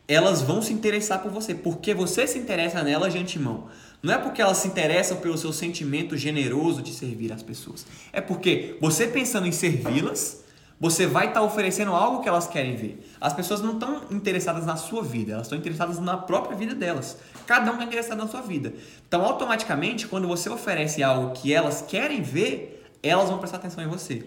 [0.07, 3.67] elas vão se interessar por você, porque você se interessa nelas de antemão.
[4.01, 7.85] Não é porque elas se interessam pelo seu sentimento generoso de servir as pessoas.
[8.11, 10.42] É porque você pensando em servi-las,
[10.79, 13.09] você vai estar tá oferecendo algo que elas querem ver.
[13.21, 17.17] As pessoas não estão interessadas na sua vida, elas estão interessadas na própria vida delas.
[17.45, 18.73] Cada um está interessado na sua vida.
[19.07, 23.87] Então, automaticamente, quando você oferece algo que elas querem ver, elas vão prestar atenção em
[23.87, 24.25] você.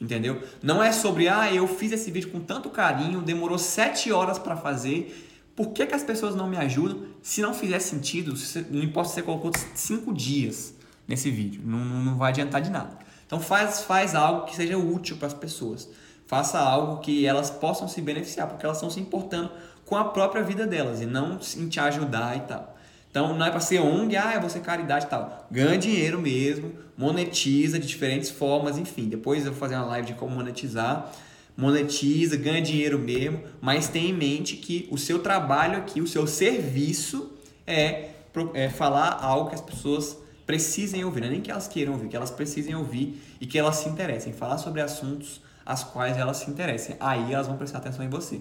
[0.00, 0.42] Entendeu?
[0.62, 4.56] Não é sobre, ah, eu fiz esse vídeo com tanto carinho, demorou sete horas para
[4.56, 5.26] fazer.
[5.56, 7.02] Por que, que as pessoas não me ajudam?
[7.20, 8.32] Se não fizer sentido,
[8.70, 10.72] não importa se você colocou cinco dias
[11.06, 13.07] nesse vídeo, não, não vai adiantar de nada.
[13.28, 15.86] Então faz, faz algo que seja útil para as pessoas.
[16.26, 19.50] Faça algo que elas possam se beneficiar, porque elas estão se importando
[19.84, 22.74] com a própria vida delas e não em te ajudar e tal.
[23.10, 25.46] Então não é para ser ONG, ah, é você caridade e tal.
[25.50, 29.08] Ganha dinheiro mesmo, monetiza de diferentes formas, enfim.
[29.08, 31.12] Depois eu vou fazer uma live de como monetizar.
[31.56, 36.26] Monetiza, ganha dinheiro mesmo, mas tenha em mente que o seu trabalho aqui, o seu
[36.26, 37.32] serviço
[37.66, 38.10] é,
[38.54, 40.16] é falar algo que as pessoas
[40.48, 43.58] precisem ouvir, não é nem que elas queiram ouvir, que elas precisem ouvir e que
[43.58, 46.96] elas se interessem, falar sobre assuntos as quais elas se interessem.
[46.98, 48.40] Aí elas vão prestar atenção em você.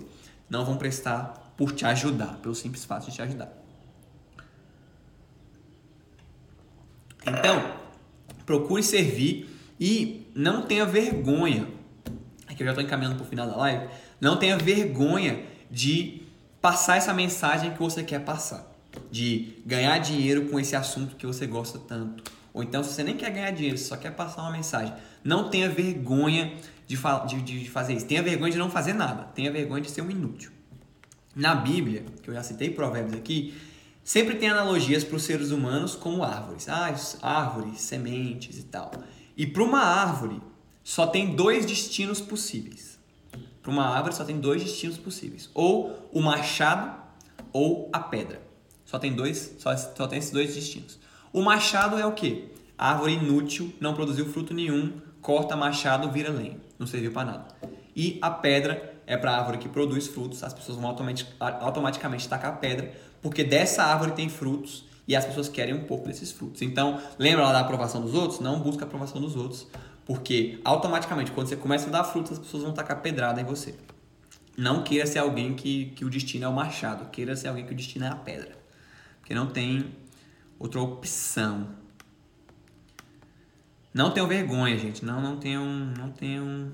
[0.49, 3.51] Não vão prestar por te ajudar, pelo simples fato de te ajudar.
[7.25, 7.73] Então,
[8.45, 11.67] procure servir e não tenha vergonha.
[12.47, 13.89] Aqui eu já estou encaminhando para o final da live.
[14.21, 16.21] Não tenha vergonha de
[16.61, 18.76] passar essa mensagem que você quer passar.
[19.11, 22.23] De ganhar dinheiro com esse assunto que você gosta tanto.
[22.53, 24.93] Ou então, se você nem quer ganhar dinheiro, só quer passar uma mensagem.
[25.23, 26.53] Não tenha vergonha
[26.87, 28.05] de, de, de fazer isso.
[28.05, 29.23] Tenha vergonha de não fazer nada.
[29.35, 30.51] Tenha vergonha de ser um inútil.
[31.35, 33.53] Na Bíblia, que eu já citei provérbios aqui,
[34.07, 36.69] Sempre tem analogias para os seres humanos como árvores.
[36.69, 38.89] Ah, árvores, sementes e tal.
[39.35, 40.41] E para uma árvore,
[40.81, 42.97] só tem dois destinos possíveis.
[43.61, 45.49] Para uma árvore só tem dois destinos possíveis.
[45.53, 46.97] Ou o machado
[47.51, 48.41] ou a pedra.
[48.87, 50.97] Só tem dois, só, só tem esses dois destinos.
[51.31, 52.45] O machado é o quê?
[52.77, 56.57] árvore inútil, não produziu fruto nenhum, corta machado, vira lenha.
[56.79, 57.47] Não serviu para nada.
[57.95, 60.95] E a pedra é para árvore que produz frutos, as pessoas vão
[61.59, 66.07] automaticamente tacar a pedra porque dessa árvore tem frutos e as pessoas querem um pouco
[66.07, 66.61] desses frutos.
[66.61, 68.39] Então, lembra lá da aprovação dos outros?
[68.39, 69.67] Não busca a aprovação dos outros,
[70.05, 73.75] porque automaticamente, quando você começa a dar frutos, as pessoas vão tacar pedrada em você.
[74.55, 77.73] Não queira ser alguém que, que o destino é o machado, queira ser alguém que
[77.73, 78.57] o destino é a pedra.
[79.27, 79.93] Porque não tem
[80.57, 81.67] outra opção.
[83.93, 85.03] Não tenham vergonha, gente.
[85.03, 86.71] Não, não tenham, não tenham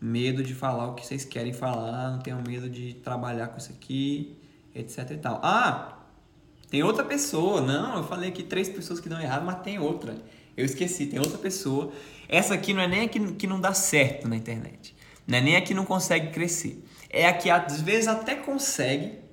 [0.00, 2.12] medo de falar o que vocês querem falar.
[2.12, 4.38] Não tenham medo de trabalhar com isso aqui
[4.72, 5.40] etc e tal.
[5.42, 6.04] Ah,
[6.70, 7.60] tem outra pessoa.
[7.60, 10.16] Não, eu falei aqui três pessoas que dão errado, mas tem outra.
[10.56, 11.92] Eu esqueci, tem outra pessoa.
[12.28, 14.94] Essa aqui não é nem a que, que não dá certo na internet.
[15.26, 16.84] Não é nem a que não consegue crescer.
[17.10, 19.23] É a que às vezes até consegue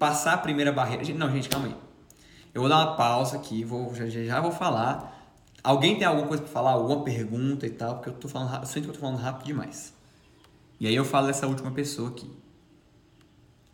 [0.00, 1.04] passar a primeira barreira.
[1.14, 1.76] Não, gente, calma aí.
[2.54, 5.16] Eu vou dar uma pausa aqui, vou, já, já vou falar.
[5.62, 7.96] Alguém tem alguma coisa para falar, alguma pergunta e tal?
[7.96, 9.92] Porque eu tô falando, eu sinto que eu tô falando rápido demais.
[10.80, 12.28] E aí eu falo dessa última pessoa aqui.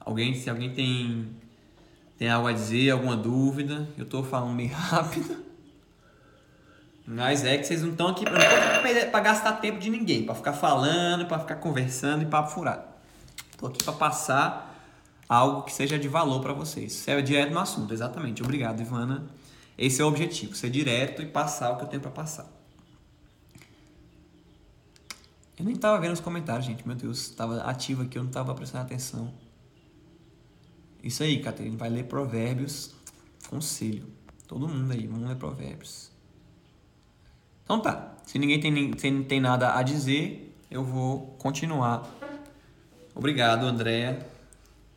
[0.01, 1.29] Alguém, se alguém tem,
[2.19, 5.47] tem algo a dizer, alguma dúvida, eu estou falando meio rápido.
[7.07, 11.27] Mas é que vocês não estão aqui para gastar tempo de ninguém, para ficar falando,
[11.27, 12.83] para ficar conversando e papo furado.
[13.53, 14.66] Estou aqui para passar
[15.29, 16.93] algo que seja de valor para vocês.
[16.93, 18.43] Ser direto no assunto, exatamente.
[18.43, 19.27] Obrigado, Ivana.
[19.77, 22.51] Esse é o objetivo, ser direto e passar o que eu tenho para passar.
[25.59, 26.87] Eu nem estava vendo os comentários, gente.
[26.87, 29.33] Meu Deus, estava ativo aqui, eu não estava prestando atenção.
[31.03, 32.95] Isso aí, Catarina, vai ler Provérbios.
[33.49, 34.07] Conselho.
[34.47, 36.11] Todo mundo aí, vamos ler Provérbios.
[37.65, 38.15] Então tá.
[38.27, 42.09] Se ninguém tem, se tem nada a dizer, eu vou continuar.
[43.15, 44.36] Obrigado, Andréa.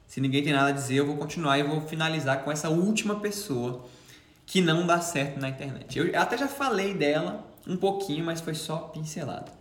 [0.09, 3.19] Se ninguém tem nada a dizer, eu vou continuar e vou finalizar com essa última
[3.19, 3.85] pessoa
[4.43, 5.99] que não dá certo na internet.
[5.99, 9.51] Eu até já falei dela um pouquinho, mas foi só pincelado.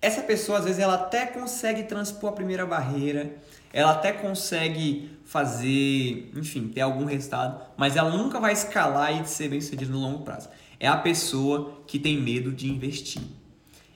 [0.00, 3.34] Essa pessoa, às vezes, ela até consegue transpor a primeira barreira,
[3.72, 9.48] ela até consegue fazer, enfim, ter algum resultado, mas ela nunca vai escalar e ser
[9.48, 10.48] bem sucedido no longo prazo.
[10.78, 13.22] É a pessoa que tem medo de investir.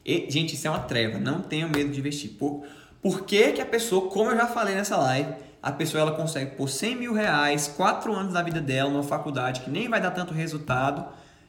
[0.05, 2.33] E, gente, isso é uma treva, não tenha medo de investir.
[2.33, 2.65] Por,
[3.01, 6.55] por que, que a pessoa, como eu já falei nessa live, a pessoa ela consegue
[6.55, 10.13] por 100 mil reais, 4 anos da vida dela numa faculdade que nem vai dar
[10.13, 11.05] tanto resultado,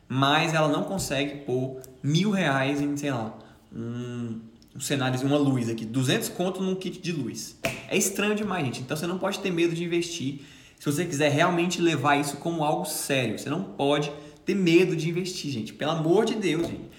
[0.09, 3.37] mas ela não consegue pôr mil reais em, sei lá,
[3.71, 4.39] um,
[4.75, 7.59] um cenário, uma luz aqui, 200 conto num kit de luz.
[7.87, 8.81] É estranho demais, gente.
[8.81, 10.39] Então você não pode ter medo de investir.
[10.79, 14.11] Se você quiser realmente levar isso como algo sério, você não pode
[14.43, 15.73] ter medo de investir, gente.
[15.73, 16.89] Pelo amor de Deus, gente.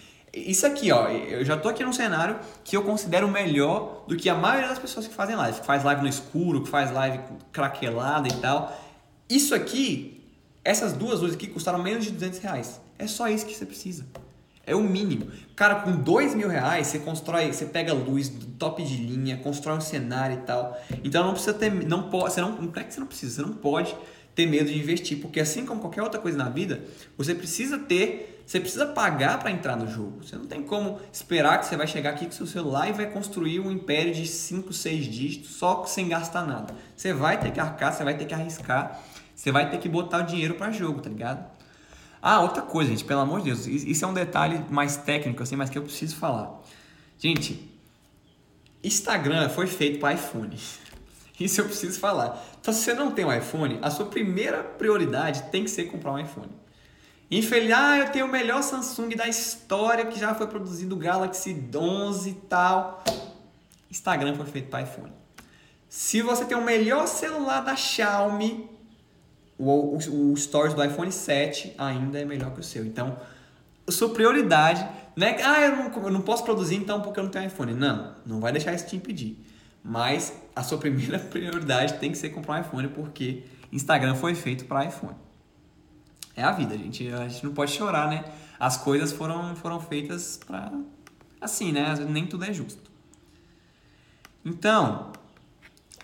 [0.46, 4.28] Isso aqui, ó, eu já tô aqui num cenário que eu considero melhor do que
[4.28, 7.20] a maioria das pessoas que fazem live, que faz live no escuro, que faz live
[7.52, 8.76] craquelada e tal.
[9.28, 10.24] Isso aqui,
[10.64, 12.80] essas duas luzes aqui custaram menos de 200 reais.
[12.98, 14.06] É só isso que você precisa.
[14.66, 15.30] É o mínimo.
[15.56, 19.80] Cara, com dois mil reais você constrói, você pega luz top de linha, constrói um
[19.80, 20.78] cenário e tal.
[21.02, 23.42] Então não precisa ter, não pode, você não, não é que você não precisa, você
[23.42, 23.96] não pode
[24.34, 26.84] ter medo de investir, porque assim como qualquer outra coisa na vida,
[27.16, 30.24] você precisa ter, você precisa pagar para entrar no jogo.
[30.24, 33.04] Você não tem como esperar que você vai chegar aqui com seu celular e vai
[33.04, 36.74] construir um império de 5, 6 dígitos só sem gastar nada.
[36.96, 39.02] Você vai ter que arcar, você vai ter que arriscar,
[39.34, 41.46] você vai ter que botar o dinheiro para jogo, tá ligado?
[42.22, 45.54] Ah, outra coisa, gente, pelo amor de Deus, isso é um detalhe mais técnico, assim,
[45.54, 46.58] mas que eu preciso falar.
[47.18, 47.70] Gente,
[48.82, 50.58] Instagram foi feito para iPhone.
[51.38, 52.42] Isso eu preciso falar.
[52.58, 56.12] Então, se você não tem um iPhone, a sua primeira prioridade tem que ser comprar
[56.12, 56.50] um iPhone.
[57.30, 61.68] Infeliz, ah, eu tenho o melhor Samsung da história que já foi produzido o Galaxy
[61.74, 63.04] 11 e tal.
[63.90, 65.12] Instagram foi feito para iPhone.
[65.90, 68.70] Se você tem o melhor celular da Xiaomi,
[69.58, 72.84] o, o, o Stories do iPhone 7 ainda é melhor que o seu.
[72.86, 73.18] Então,
[73.88, 74.86] sua prioridade
[75.16, 77.74] é que, ah, eu não, eu não posso produzir então porque eu não tenho iPhone.
[77.74, 79.38] Não, não vai deixar isso te impedir.
[79.84, 84.64] Mas a sua primeira prioridade tem que ser comprar um iPhone porque Instagram foi feito
[84.64, 85.27] para iPhone.
[86.38, 87.08] É a vida, gente.
[87.08, 88.24] A gente não pode chorar, né?
[88.60, 90.72] As coisas foram, foram feitas para
[91.40, 91.96] assim, né?
[92.08, 92.80] Nem tudo é justo.
[94.44, 95.10] Então,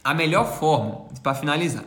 [0.03, 1.85] a melhor forma, para finalizar,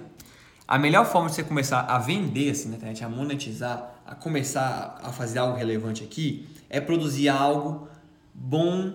[0.65, 4.97] a melhor forma de você começar a vender assim na internet, a monetizar, a começar
[5.03, 7.89] a fazer algo relevante aqui, é produzir algo
[8.33, 8.93] bom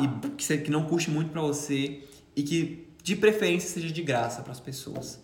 [0.00, 2.02] e que não custe muito para você
[2.34, 5.22] e que de preferência seja de graça para as pessoas.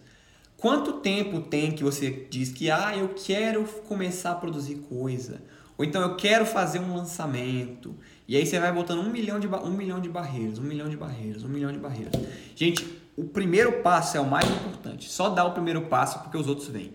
[0.57, 5.43] Quanto tempo tem que você diz que ah, eu quero começar a produzir coisa,
[5.77, 7.95] ou então eu quero fazer um lançamento,
[8.27, 10.97] e aí você vai botando um milhão de, um milhão de barreiras, um milhão de
[10.97, 12.13] barreiras, um milhão de barreiras.
[12.55, 15.11] Gente, o primeiro passo é o mais importante.
[15.11, 16.95] Só dá o primeiro passo porque os outros vêm.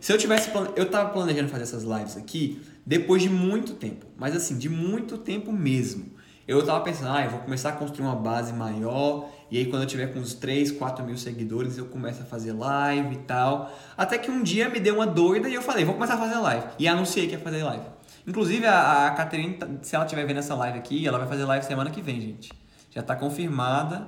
[0.00, 4.34] Se eu tivesse eu estava planejando fazer essas lives aqui depois de muito tempo, mas
[4.34, 6.16] assim, de muito tempo mesmo.
[6.46, 9.82] Eu estava pensando, ah, eu vou começar a construir uma base maior, e aí quando
[9.82, 13.72] eu tiver com uns 3, 4 mil seguidores, eu começo a fazer live e tal.
[13.96, 16.36] Até que um dia me deu uma doida e eu falei, vou começar a fazer
[16.36, 16.66] live.
[16.78, 17.84] E anunciei que ia fazer live.
[18.26, 21.64] Inclusive, a, Caterine, tá, se ela estiver vendo essa live aqui, ela vai fazer live
[21.64, 22.52] semana que vem, gente.
[22.90, 24.06] Já está confirmada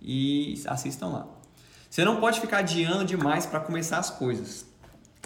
[0.00, 1.26] e assistam lá.
[1.90, 4.66] Você não pode ficar adiando demais para começar as coisas.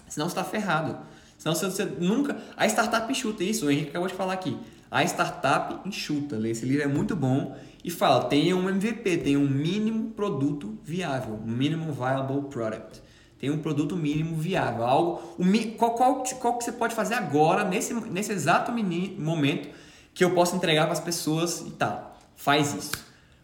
[0.08, 0.98] Senão você está ferrado.
[1.38, 2.36] Senão você, você, nunca.
[2.56, 4.58] A startup enxuta, isso, o Henrique acabou de falar aqui.
[4.92, 6.36] A startup enxuta.
[6.46, 11.40] Esse livro é muito bom e fala: tenha um MVP, tenha um mínimo produto viável,
[11.42, 13.00] um mínimo viable product.
[13.38, 15.34] Tem um produto mínimo viável, algo.
[15.78, 18.70] qual, qual, qual que você pode fazer agora, nesse, nesse exato
[19.18, 19.70] momento,
[20.12, 22.18] que eu possa entregar para as pessoas e tal.
[22.36, 22.92] Faz isso.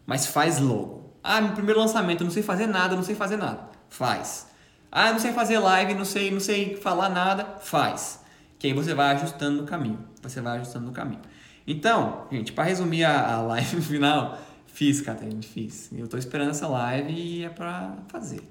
[0.05, 1.15] Mas faz logo.
[1.23, 3.71] Ah, meu primeiro lançamento, não sei fazer nada, não sei fazer nada.
[3.89, 4.47] Faz.
[4.91, 7.57] Ah, não sei fazer live, não sei, não sei falar nada.
[7.59, 8.19] Faz.
[8.59, 9.99] Que aí você vai ajustando no caminho.
[10.21, 11.21] Você vai ajustando no caminho.
[11.69, 15.89] Então, gente, para resumir a, a live final, fiz, Catarina, fiz.
[15.95, 18.41] Eu estou esperando essa live e é para fazer.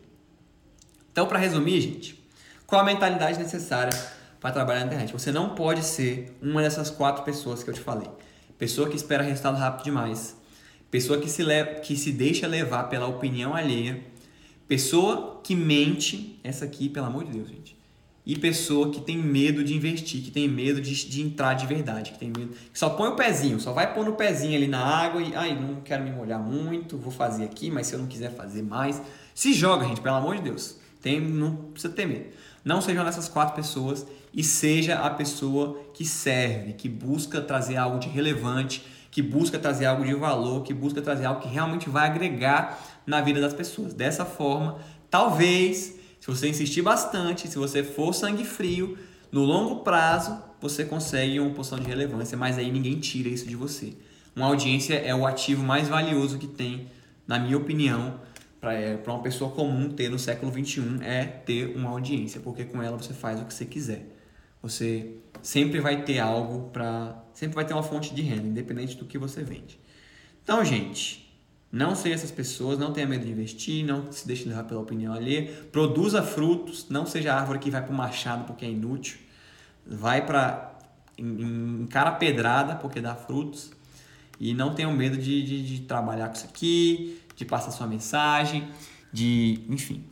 [1.12, 2.22] Então, para resumir, gente,
[2.66, 3.92] qual a mentalidade necessária
[4.40, 5.12] para trabalhar na internet?
[5.12, 8.08] Você não pode ser uma dessas quatro pessoas que eu te falei.
[8.56, 10.38] Pessoa que espera resultado rápido demais
[10.90, 14.02] pessoa que se, leva, que se deixa levar pela opinião alheia,
[14.66, 17.77] pessoa que mente, essa aqui, pelo amor de Deus, gente,
[18.28, 22.12] e pessoa que tem medo de investir, que tem medo de, de entrar de verdade,
[22.12, 24.84] que tem medo, que só põe o pezinho, só vai pôr o pezinho ali na
[24.84, 28.06] água e, ai, não quero me molhar muito, vou fazer aqui, mas se eu não
[28.06, 29.00] quiser fazer mais,
[29.34, 32.26] se joga, gente, pelo amor de Deus, tem, não precisa ter medo.
[32.62, 37.98] Não sejam dessas quatro pessoas e seja a pessoa que serve, que busca trazer algo
[37.98, 42.06] de relevante, que busca trazer algo de valor, que busca trazer algo que realmente vai
[42.06, 43.94] agregar na vida das pessoas.
[43.94, 45.97] Dessa forma, talvez,
[46.34, 48.98] se você insistir bastante, se você for sangue frio,
[49.32, 53.56] no longo prazo você consegue uma posição de relevância, mas aí ninguém tira isso de
[53.56, 53.94] você.
[54.36, 56.88] Uma audiência é o ativo mais valioso que tem,
[57.26, 58.20] na minha opinião,
[58.60, 62.82] para é, uma pessoa comum ter no século 21 é ter uma audiência, porque com
[62.82, 64.06] ela você faz o que você quiser.
[64.60, 67.24] Você sempre vai ter algo para.
[67.32, 69.78] Sempre vai ter uma fonte de renda, independente do que você vende.
[70.42, 71.27] Então, gente,
[71.70, 75.12] não seja essas pessoas, não tenha medo de investir, não se deixe levar pela opinião
[75.12, 79.18] alheia, produza frutos, não seja árvore que vai para o machado porque é inútil,
[79.86, 80.78] vai para
[81.16, 83.70] em, em cara pedrada porque dá frutos
[84.40, 88.68] e não tenha medo de, de, de trabalhar com isso aqui, de passar sua mensagem,
[89.12, 90.04] de enfim,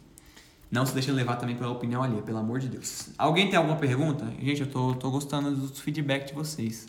[0.70, 3.10] não se deixe levar também pela opinião ali, pelo amor de Deus.
[3.16, 4.26] Alguém tem alguma pergunta?
[4.42, 6.86] Gente, eu tô, tô gostando dos feedback de vocês.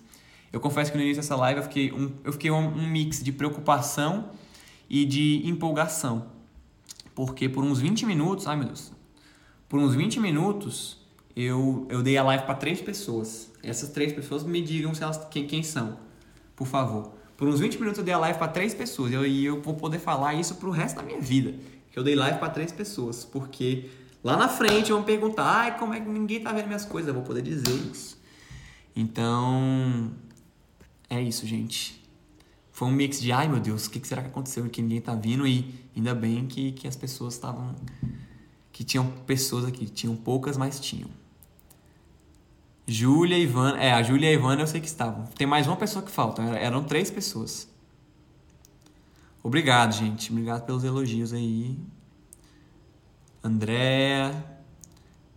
[0.51, 3.23] Eu confesso que no início dessa live eu fiquei um, eu fiquei um, um mix
[3.23, 4.29] de preocupação
[4.89, 6.27] e de empolgação.
[7.15, 8.91] Porque por uns 20 minutos, ai meu Deus,
[9.67, 10.97] por uns 20 minutos
[11.35, 13.51] eu, eu dei a live para três pessoas.
[13.63, 15.97] Essas três pessoas me digam se elas, quem, quem são,
[16.55, 17.13] por favor.
[17.35, 19.75] Por uns 20 minutos eu dei a live para três pessoas e eu, eu vou
[19.75, 21.53] poder falar isso pro resto da minha vida
[21.97, 23.89] que eu dei live para três pessoas, porque
[24.23, 27.07] lá na frente vão perguntar, ai, como é que ninguém tá vendo minhas coisas?
[27.07, 28.21] Eu vou poder dizer isso.
[28.95, 30.11] Então,
[31.09, 31.99] é isso, gente.
[32.77, 34.63] Foi um mix de, ai meu Deus, o que será que aconteceu?
[34.69, 37.73] Que ninguém tá vindo e ainda bem que, que as pessoas estavam.
[38.71, 41.09] Que tinham pessoas aqui, tinham poucas, mas tinham.
[42.85, 43.79] Júlia Ivana.
[43.79, 45.25] É, a Júlia e a Ivana eu sei que estavam.
[45.25, 47.67] Tem mais uma pessoa que falta, eram três pessoas.
[49.41, 50.31] Obrigado, gente.
[50.31, 51.79] Obrigado pelos elogios aí.
[53.43, 54.31] André.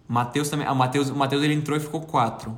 [0.07, 0.66] Matheus também.
[0.66, 2.55] Ah, o Matheus, o Matheus ele entrou e ficou 4.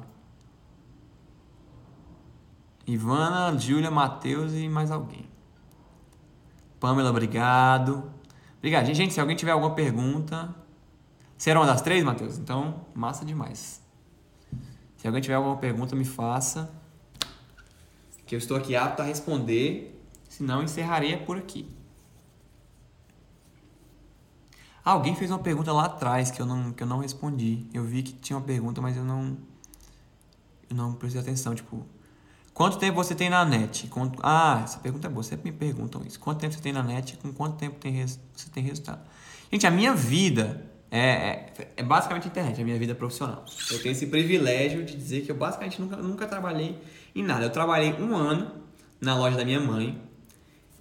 [2.87, 5.29] Ivana, Júlia, Matheus e mais alguém.
[6.81, 8.11] Pamela, obrigado.
[8.59, 8.93] Obrigado.
[8.93, 10.55] Gente, se alguém tiver alguma pergunta.
[11.39, 12.39] Será uma das três, Matheus?
[12.39, 13.81] Então, massa demais.
[14.97, 16.73] Se alguém tiver alguma pergunta, me faça.
[18.27, 20.01] Que eu estou aqui apto a responder.
[20.29, 21.69] Senão, encerrarei por aqui.
[24.85, 27.67] Ah, alguém fez uma pergunta lá atrás que eu não, que eu não respondi.
[27.73, 29.37] Eu vi que tinha uma pergunta, mas eu não.
[30.69, 31.55] Eu não prestei atenção.
[31.55, 31.87] Tipo,
[32.55, 33.87] quanto tempo você tem na net?
[33.89, 35.23] Quanto, ah, essa pergunta é boa.
[35.23, 36.19] Sempre me perguntam isso.
[36.21, 37.17] Quanto tempo você tem na net?
[37.17, 39.01] Com quanto tempo tem res, você tem resultado?
[39.51, 43.47] Gente, a minha vida é, é, é, basicamente internet, a minha vida profissional.
[43.71, 46.79] Eu tenho esse privilégio de dizer que eu basicamente nunca, nunca trabalhei
[47.15, 47.47] em nada.
[47.47, 48.51] Eu trabalhei um ano
[49.01, 49.99] na loja da minha mãe,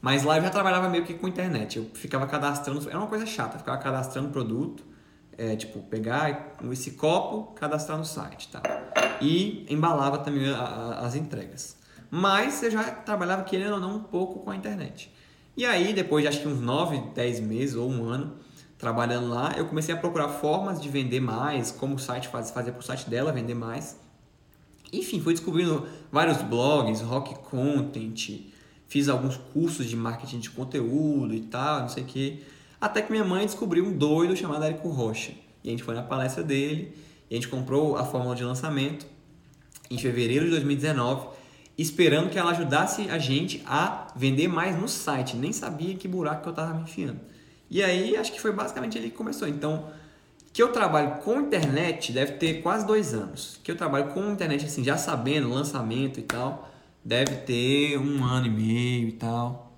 [0.01, 1.77] mas lá eu já trabalhava meio que com internet.
[1.77, 4.83] Eu ficava cadastrando, era uma coisa chata, ficava cadastrando produto,
[5.37, 8.61] é, tipo, pegar esse copo, cadastrar no site, tá?
[9.21, 11.77] E embalava também a, a, as entregas.
[12.09, 15.11] Mas eu já trabalhava, querendo ou não, um pouco com a internet.
[15.55, 18.33] E aí, depois de acho que uns 9, 10 meses ou um ano
[18.77, 22.71] trabalhando lá, eu comecei a procurar formas de vender mais, como o site faz, fazer
[22.71, 23.97] para o site dela vender mais.
[24.91, 28.41] Enfim, fui descobrindo vários blogs, rock content,
[28.87, 32.43] fiz alguns cursos de marketing de conteúdo e tal, não sei o que.
[32.79, 35.33] Até que minha mãe descobriu um doido chamado Érico Rocha.
[35.63, 36.93] E a gente foi na palestra dele,
[37.29, 39.05] e a gente comprou a fórmula de lançamento
[39.91, 41.27] em fevereiro de 2019,
[41.77, 45.35] esperando que ela ajudasse a gente a vender mais no site.
[45.35, 47.19] Nem sabia que buraco que eu estava me enfiando.
[47.69, 49.47] E aí, acho que foi basicamente ele que começou.
[49.47, 49.89] Então,
[50.51, 53.59] que eu trabalho com internet deve ter quase dois anos.
[53.63, 56.71] Que eu trabalho com internet, assim, já sabendo lançamento e tal
[57.03, 59.71] deve ter um ano e meio e tal.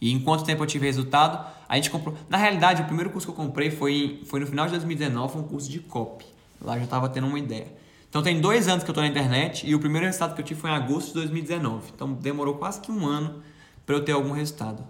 [0.00, 1.44] E em quanto tempo eu tive resultado?
[1.68, 2.16] A gente comprou.
[2.28, 5.42] Na realidade, o primeiro curso que eu comprei foi, foi no final de 2019, foi
[5.42, 6.24] um curso de copy.
[6.60, 7.66] Lá eu já estava tendo uma ideia.
[8.08, 10.44] Então tem dois anos que eu estou na internet e o primeiro resultado que eu
[10.44, 11.92] tive foi em agosto de 2019.
[11.94, 13.42] Então demorou quase que um ano
[13.84, 14.86] para eu ter algum resultado.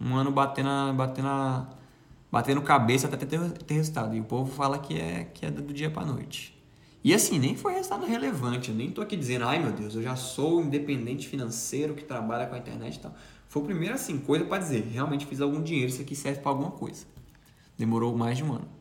[0.00, 1.66] Um ano batendo, batendo,
[2.30, 4.14] batendo cabeça até ter, ter resultado.
[4.14, 6.56] E o povo fala que é, que é do dia para noite.
[7.02, 8.70] E assim, nem foi resultado relevante.
[8.70, 12.46] Eu nem tô aqui dizendo, ai meu Deus, eu já sou independente financeiro que trabalha
[12.46, 13.14] com a internet e tal.
[13.48, 16.50] Foi o primeiro, assim, coisa para dizer, realmente fiz algum dinheiro, isso aqui serve para
[16.50, 17.04] alguma coisa.
[17.76, 18.79] Demorou mais de um ano.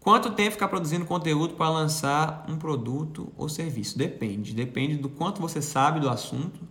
[0.00, 3.98] Quanto tempo ficar produzindo conteúdo para lançar um produto ou serviço?
[3.98, 4.54] Depende.
[4.54, 6.66] Depende do quanto você sabe do assunto.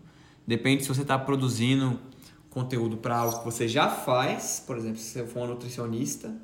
[0.48, 2.00] Depende se você está produzindo
[2.50, 4.64] conteúdo para algo que você já faz.
[4.66, 6.36] Por exemplo, se você for um nutricionista,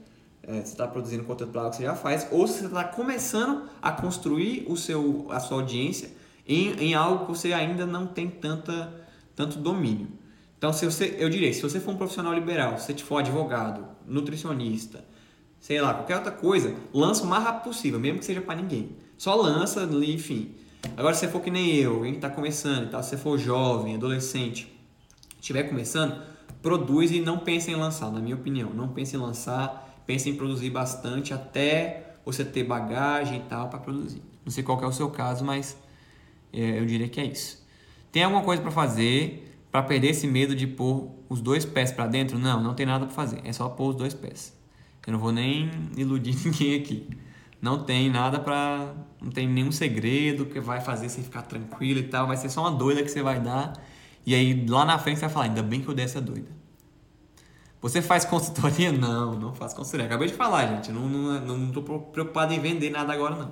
[0.43, 2.83] é, você está produzindo conteúdo para algo que você já faz, ou se você está
[2.83, 6.11] começando a construir o seu, a sua audiência
[6.47, 8.93] em, em algo que você ainda não tem tanta,
[9.35, 10.07] tanto domínio.
[10.55, 13.87] Então, se você, eu diria, se você for um profissional liberal, se você for advogado,
[14.05, 15.03] nutricionista,
[15.65, 18.95] sei lá, qualquer outra coisa, lança o mais rápido possível, mesmo que seja para ninguém.
[19.17, 20.51] Só lança, enfim.
[20.95, 23.35] Agora, se você for que nem eu, alguém que está começando tal, se você for
[23.39, 24.71] jovem, adolescente,
[25.41, 26.21] estiver começando,
[26.61, 28.69] produz e não pense em lançar, na minha opinião.
[28.75, 33.79] Não pense em lançar pense em produzir bastante até você ter bagagem e tal para
[33.79, 34.21] produzir.
[34.45, 35.75] Não sei qual é o seu caso, mas
[36.53, 37.65] é, eu diria que é isso.
[38.11, 39.41] Tem alguma coisa para fazer
[39.71, 42.37] para perder esse medo de pôr os dois pés para dentro?
[42.37, 43.41] Não, não tem nada para fazer.
[43.43, 44.55] É só pôr os dois pés.
[45.05, 47.07] Eu não vou nem iludir ninguém aqui.
[47.61, 52.03] Não tem nada para, não tem nenhum segredo que vai fazer você ficar tranquilo e
[52.03, 52.27] tal.
[52.27, 53.73] Vai ser só uma doida que você vai dar.
[54.25, 56.49] E aí lá na frente você vai falar, ainda bem que eu dei essa doida.
[57.81, 58.91] Você faz consultoria?
[58.93, 60.07] Não, não faço consultoria.
[60.07, 60.91] Acabei de falar, gente.
[60.91, 63.51] Não, não, não tô preocupado em vender nada agora, não.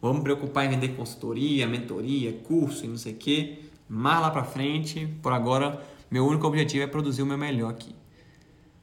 [0.00, 3.60] Vamos me preocupar em vender consultoria, mentoria, curso e não sei o quê.
[3.88, 5.06] Mais lá pra frente.
[5.22, 7.94] Por agora, meu único objetivo é produzir o meu melhor aqui.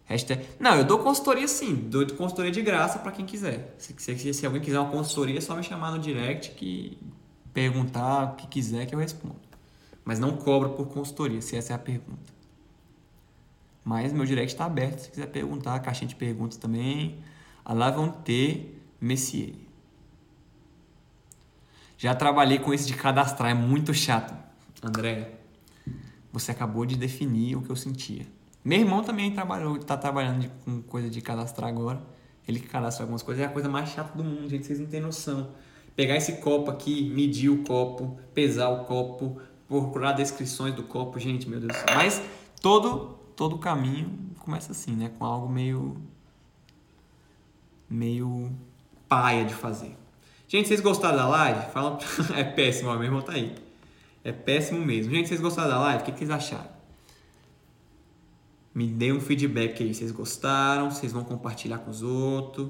[0.10, 0.44] Hashtag...
[0.60, 1.76] Não, eu dou consultoria sim.
[1.76, 3.76] Dou consultoria de graça para quem quiser.
[3.78, 6.98] Se, se, se, alguém quiser uma consultoria, é só me chamar no direct que
[7.54, 9.40] perguntar o que quiser que eu respondo.
[10.04, 12.34] Mas não cobro por consultoria, se essa é a pergunta.
[13.86, 17.20] Mas meu direct está aberto se quiser perguntar, caixinha de perguntas também.
[17.64, 19.54] Lá vão ter Messier.
[22.00, 24.34] Já trabalhei com esse de cadastrar, é muito chato.
[24.82, 25.36] André,
[26.34, 28.26] você acabou de definir o que eu sentia.
[28.70, 32.00] Meu irmão também trabalhou, está trabalhando de, com coisa de cadastrar agora.
[32.48, 34.86] Ele que cadastra algumas coisas, é a coisa mais chata do mundo, gente, vocês não
[34.86, 35.50] têm noção.
[35.96, 41.50] Pegar esse copo aqui, medir o copo, pesar o copo, procurar descrições do copo, gente,
[41.50, 41.76] meu Deus.
[41.96, 42.22] Mas
[42.62, 45.10] todo todo caminho começa assim, né?
[45.18, 45.98] Com algo meio.
[47.90, 48.52] meio
[49.08, 49.98] paia de fazer.
[50.48, 51.72] Gente, vocês gostaram da live?
[51.72, 51.98] Fala.
[52.38, 53.56] é péssimo, meu irmão tá aí.
[54.24, 55.12] É péssimo mesmo.
[55.12, 56.04] Gente, vocês gostaram da live?
[56.04, 56.79] O que, vocês acharam?
[58.74, 59.94] Me dê um feedback aí.
[59.94, 60.92] Vocês gostaram?
[60.92, 62.70] Vocês vão compartilhar com os outros?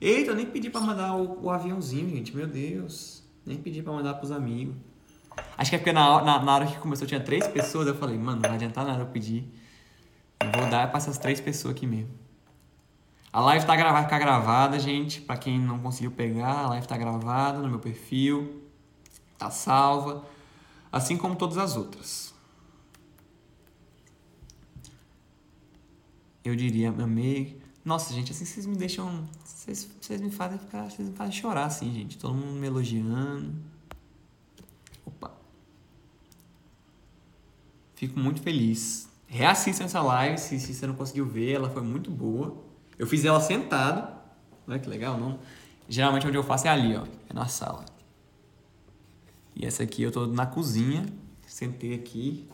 [0.00, 2.34] Eita, eu nem pedi pra mandar o, o aviãozinho, gente.
[2.34, 3.22] Meu Deus.
[3.44, 4.74] Nem pedi pra mandar pros amigos.
[5.56, 7.86] Acho que é porque na, na, na hora que começou tinha três pessoas.
[7.86, 9.44] Eu falei, mano, não vai adiantar nada eu pedir.
[10.40, 12.10] Eu vou dar pra essas três pessoas aqui mesmo.
[13.32, 15.20] A live tá gravada, ficar gravada, gente.
[15.20, 18.62] Pra quem não conseguiu pegar, a live tá gravada no meu perfil.
[19.38, 20.24] Tá salva.
[20.90, 22.29] Assim como todas as outras.
[26.50, 27.60] Eu diria, amei.
[27.84, 29.24] Nossa, gente, assim vocês me deixam.
[29.44, 30.90] Vocês, vocês me fazem ficar.
[30.90, 32.18] Vocês me fazem chorar, assim, gente.
[32.18, 33.54] Todo mundo me elogiando.
[35.06, 35.30] Opa.
[37.94, 39.08] Fico muito feliz.
[39.28, 42.60] Reassistam essa live se, se você não conseguiu ver, ela foi muito boa.
[42.98, 44.12] Eu fiz ela sentado.
[44.66, 45.38] Olha que legal, não?
[45.88, 47.06] Geralmente onde eu faço é ali, ó.
[47.28, 47.84] É na sala.
[49.54, 51.06] E essa aqui eu tô na cozinha.
[51.46, 52.48] Sentei aqui.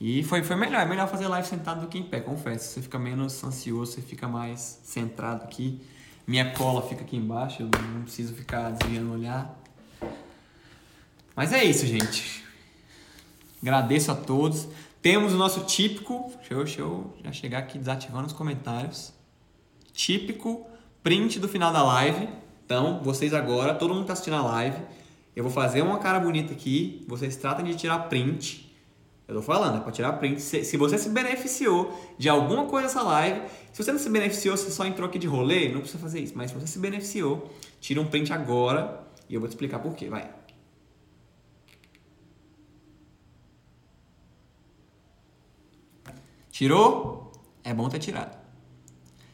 [0.00, 0.80] E foi, foi melhor.
[0.80, 2.72] É melhor fazer live sentado do que em pé, confesso.
[2.72, 5.80] Você fica menos ansioso, você fica mais centrado aqui.
[6.26, 9.58] Minha cola fica aqui embaixo, eu não preciso ficar desviando o olhar.
[11.34, 12.44] Mas é isso, gente.
[13.62, 14.68] Agradeço a todos.
[15.00, 16.32] Temos o nosso típico.
[16.38, 19.12] Deixa eu, deixa eu já chegar aqui desativando os comentários.
[19.92, 20.66] Típico
[21.02, 22.28] print do final da live.
[22.64, 24.76] Então, vocês agora, todo mundo que está assistindo a live,
[25.34, 27.04] eu vou fazer uma cara bonita aqui.
[27.08, 28.67] Vocês tratam de tirar print.
[29.28, 30.40] Eu tô falando, é para tirar print.
[30.40, 34.56] Se, se, você se beneficiou de alguma coisa dessa live, se você não se beneficiou,
[34.56, 36.32] você só entrou aqui de rolê, não precisa fazer isso.
[36.34, 39.94] Mas se você se beneficiou, tira um print agora e eu vou te explicar por
[39.94, 40.08] quê.
[40.08, 40.30] Vai.
[46.50, 47.30] Tirou?
[47.62, 48.34] É bom ter tirado.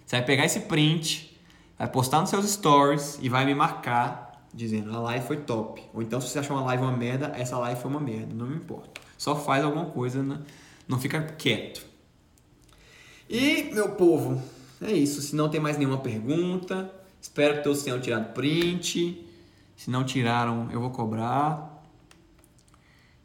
[0.05, 1.40] Você vai pegar esse print,
[1.78, 5.80] vai postar nos seus stories e vai me marcar dizendo a live foi top.
[5.95, 8.49] Ou então se você achou uma live uma merda, essa live foi uma merda, não
[8.49, 9.03] me importa.
[9.24, 10.38] Só faz alguma coisa, né?
[10.86, 11.82] não fica quieto.
[13.26, 14.42] E, meu povo,
[14.82, 15.22] é isso.
[15.22, 19.24] Se não tem mais nenhuma pergunta, espero que todos tenham tirado print.
[19.78, 21.82] Se não tiraram, eu vou cobrar.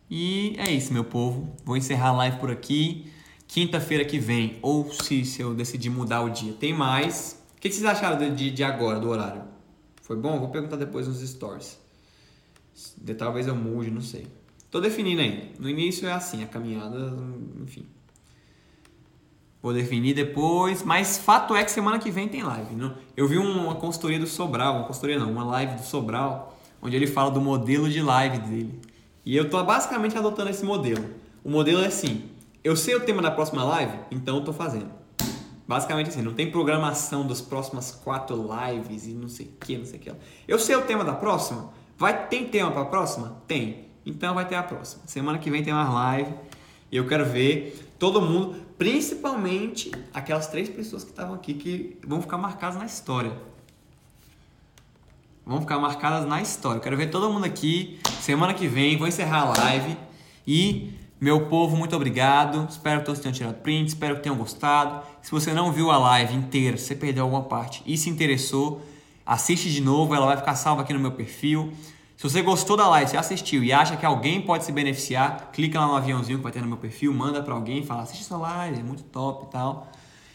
[0.09, 1.53] E é isso, meu povo.
[1.65, 3.11] Vou encerrar a live por aqui.
[3.45, 7.43] Quinta-feira que vem, ou se, se eu decidir mudar o dia, tem mais.
[7.57, 9.41] O que, vocês acharam de, de agora, do horário?
[10.01, 10.39] Foi bom?
[10.39, 11.77] Vou perguntar depois nos stories.
[13.17, 14.39] Talvez eu mude, não sei.
[14.72, 15.43] Tô definindo ainda.
[15.59, 17.13] No início é assim, a caminhada,
[17.61, 17.86] enfim.
[19.61, 22.76] Vou definir depois, mas fato é que semana que vem tem live.
[22.76, 22.95] Não?
[23.17, 27.07] Eu vi uma consultoria do Sobral, uma consultoria não, uma live do Sobral, onde ele
[27.07, 28.80] fala do modelo de live dele.
[29.26, 31.03] E eu tô basicamente adotando esse modelo.
[31.43, 32.24] O modelo é assim,
[32.63, 34.91] eu sei o tema da próxima live, então eu tô fazendo.
[35.67, 39.86] Basicamente assim, não tem programação das próximas quatro lives e não sei o que, não
[39.86, 40.11] sei o que.
[40.47, 41.72] Eu sei o tema da próxima.
[41.97, 43.41] Vai tem tema para a próxima?
[43.45, 43.88] Tem.
[44.10, 45.03] Então vai ter a próxima.
[45.05, 46.34] Semana que vem tem mais live.
[46.91, 52.20] E eu quero ver todo mundo, principalmente aquelas três pessoas que estavam aqui que vão
[52.20, 53.32] ficar marcadas na história.
[55.45, 56.78] Vão ficar marcadas na história.
[56.78, 57.99] Eu quero ver todo mundo aqui.
[58.20, 59.95] Semana que vem vou encerrar a live
[60.47, 60.91] e
[61.22, 62.68] meu povo, muito obrigado.
[62.68, 65.03] Espero que todos tenham tirado print, espero que tenham gostado.
[65.22, 68.82] Se você não viu a live inteira, se perdeu alguma parte e se interessou,
[69.24, 71.74] assiste de novo, ela vai ficar salva aqui no meu perfil.
[72.20, 75.80] Se você gostou da live, se assistiu e acha que alguém pode se beneficiar, clica
[75.80, 78.36] lá no aviãozinho que vai ter no meu perfil, manda para alguém, fala: "Assiste essa
[78.36, 79.89] live, é muito top e tal".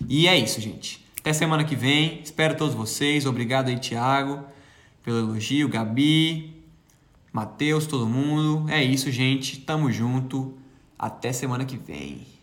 [0.09, 1.05] E é isso, gente.
[1.21, 2.23] Até semana que vem.
[2.25, 3.27] Espero todos vocês.
[3.27, 4.43] Obrigado aí, Thiago,
[5.03, 6.57] pelo elogio, Gabi,
[7.31, 8.67] Matheus, todo mundo.
[8.71, 9.61] É isso, gente.
[9.61, 10.55] Tamo junto.
[10.99, 12.34] Até semana que vem.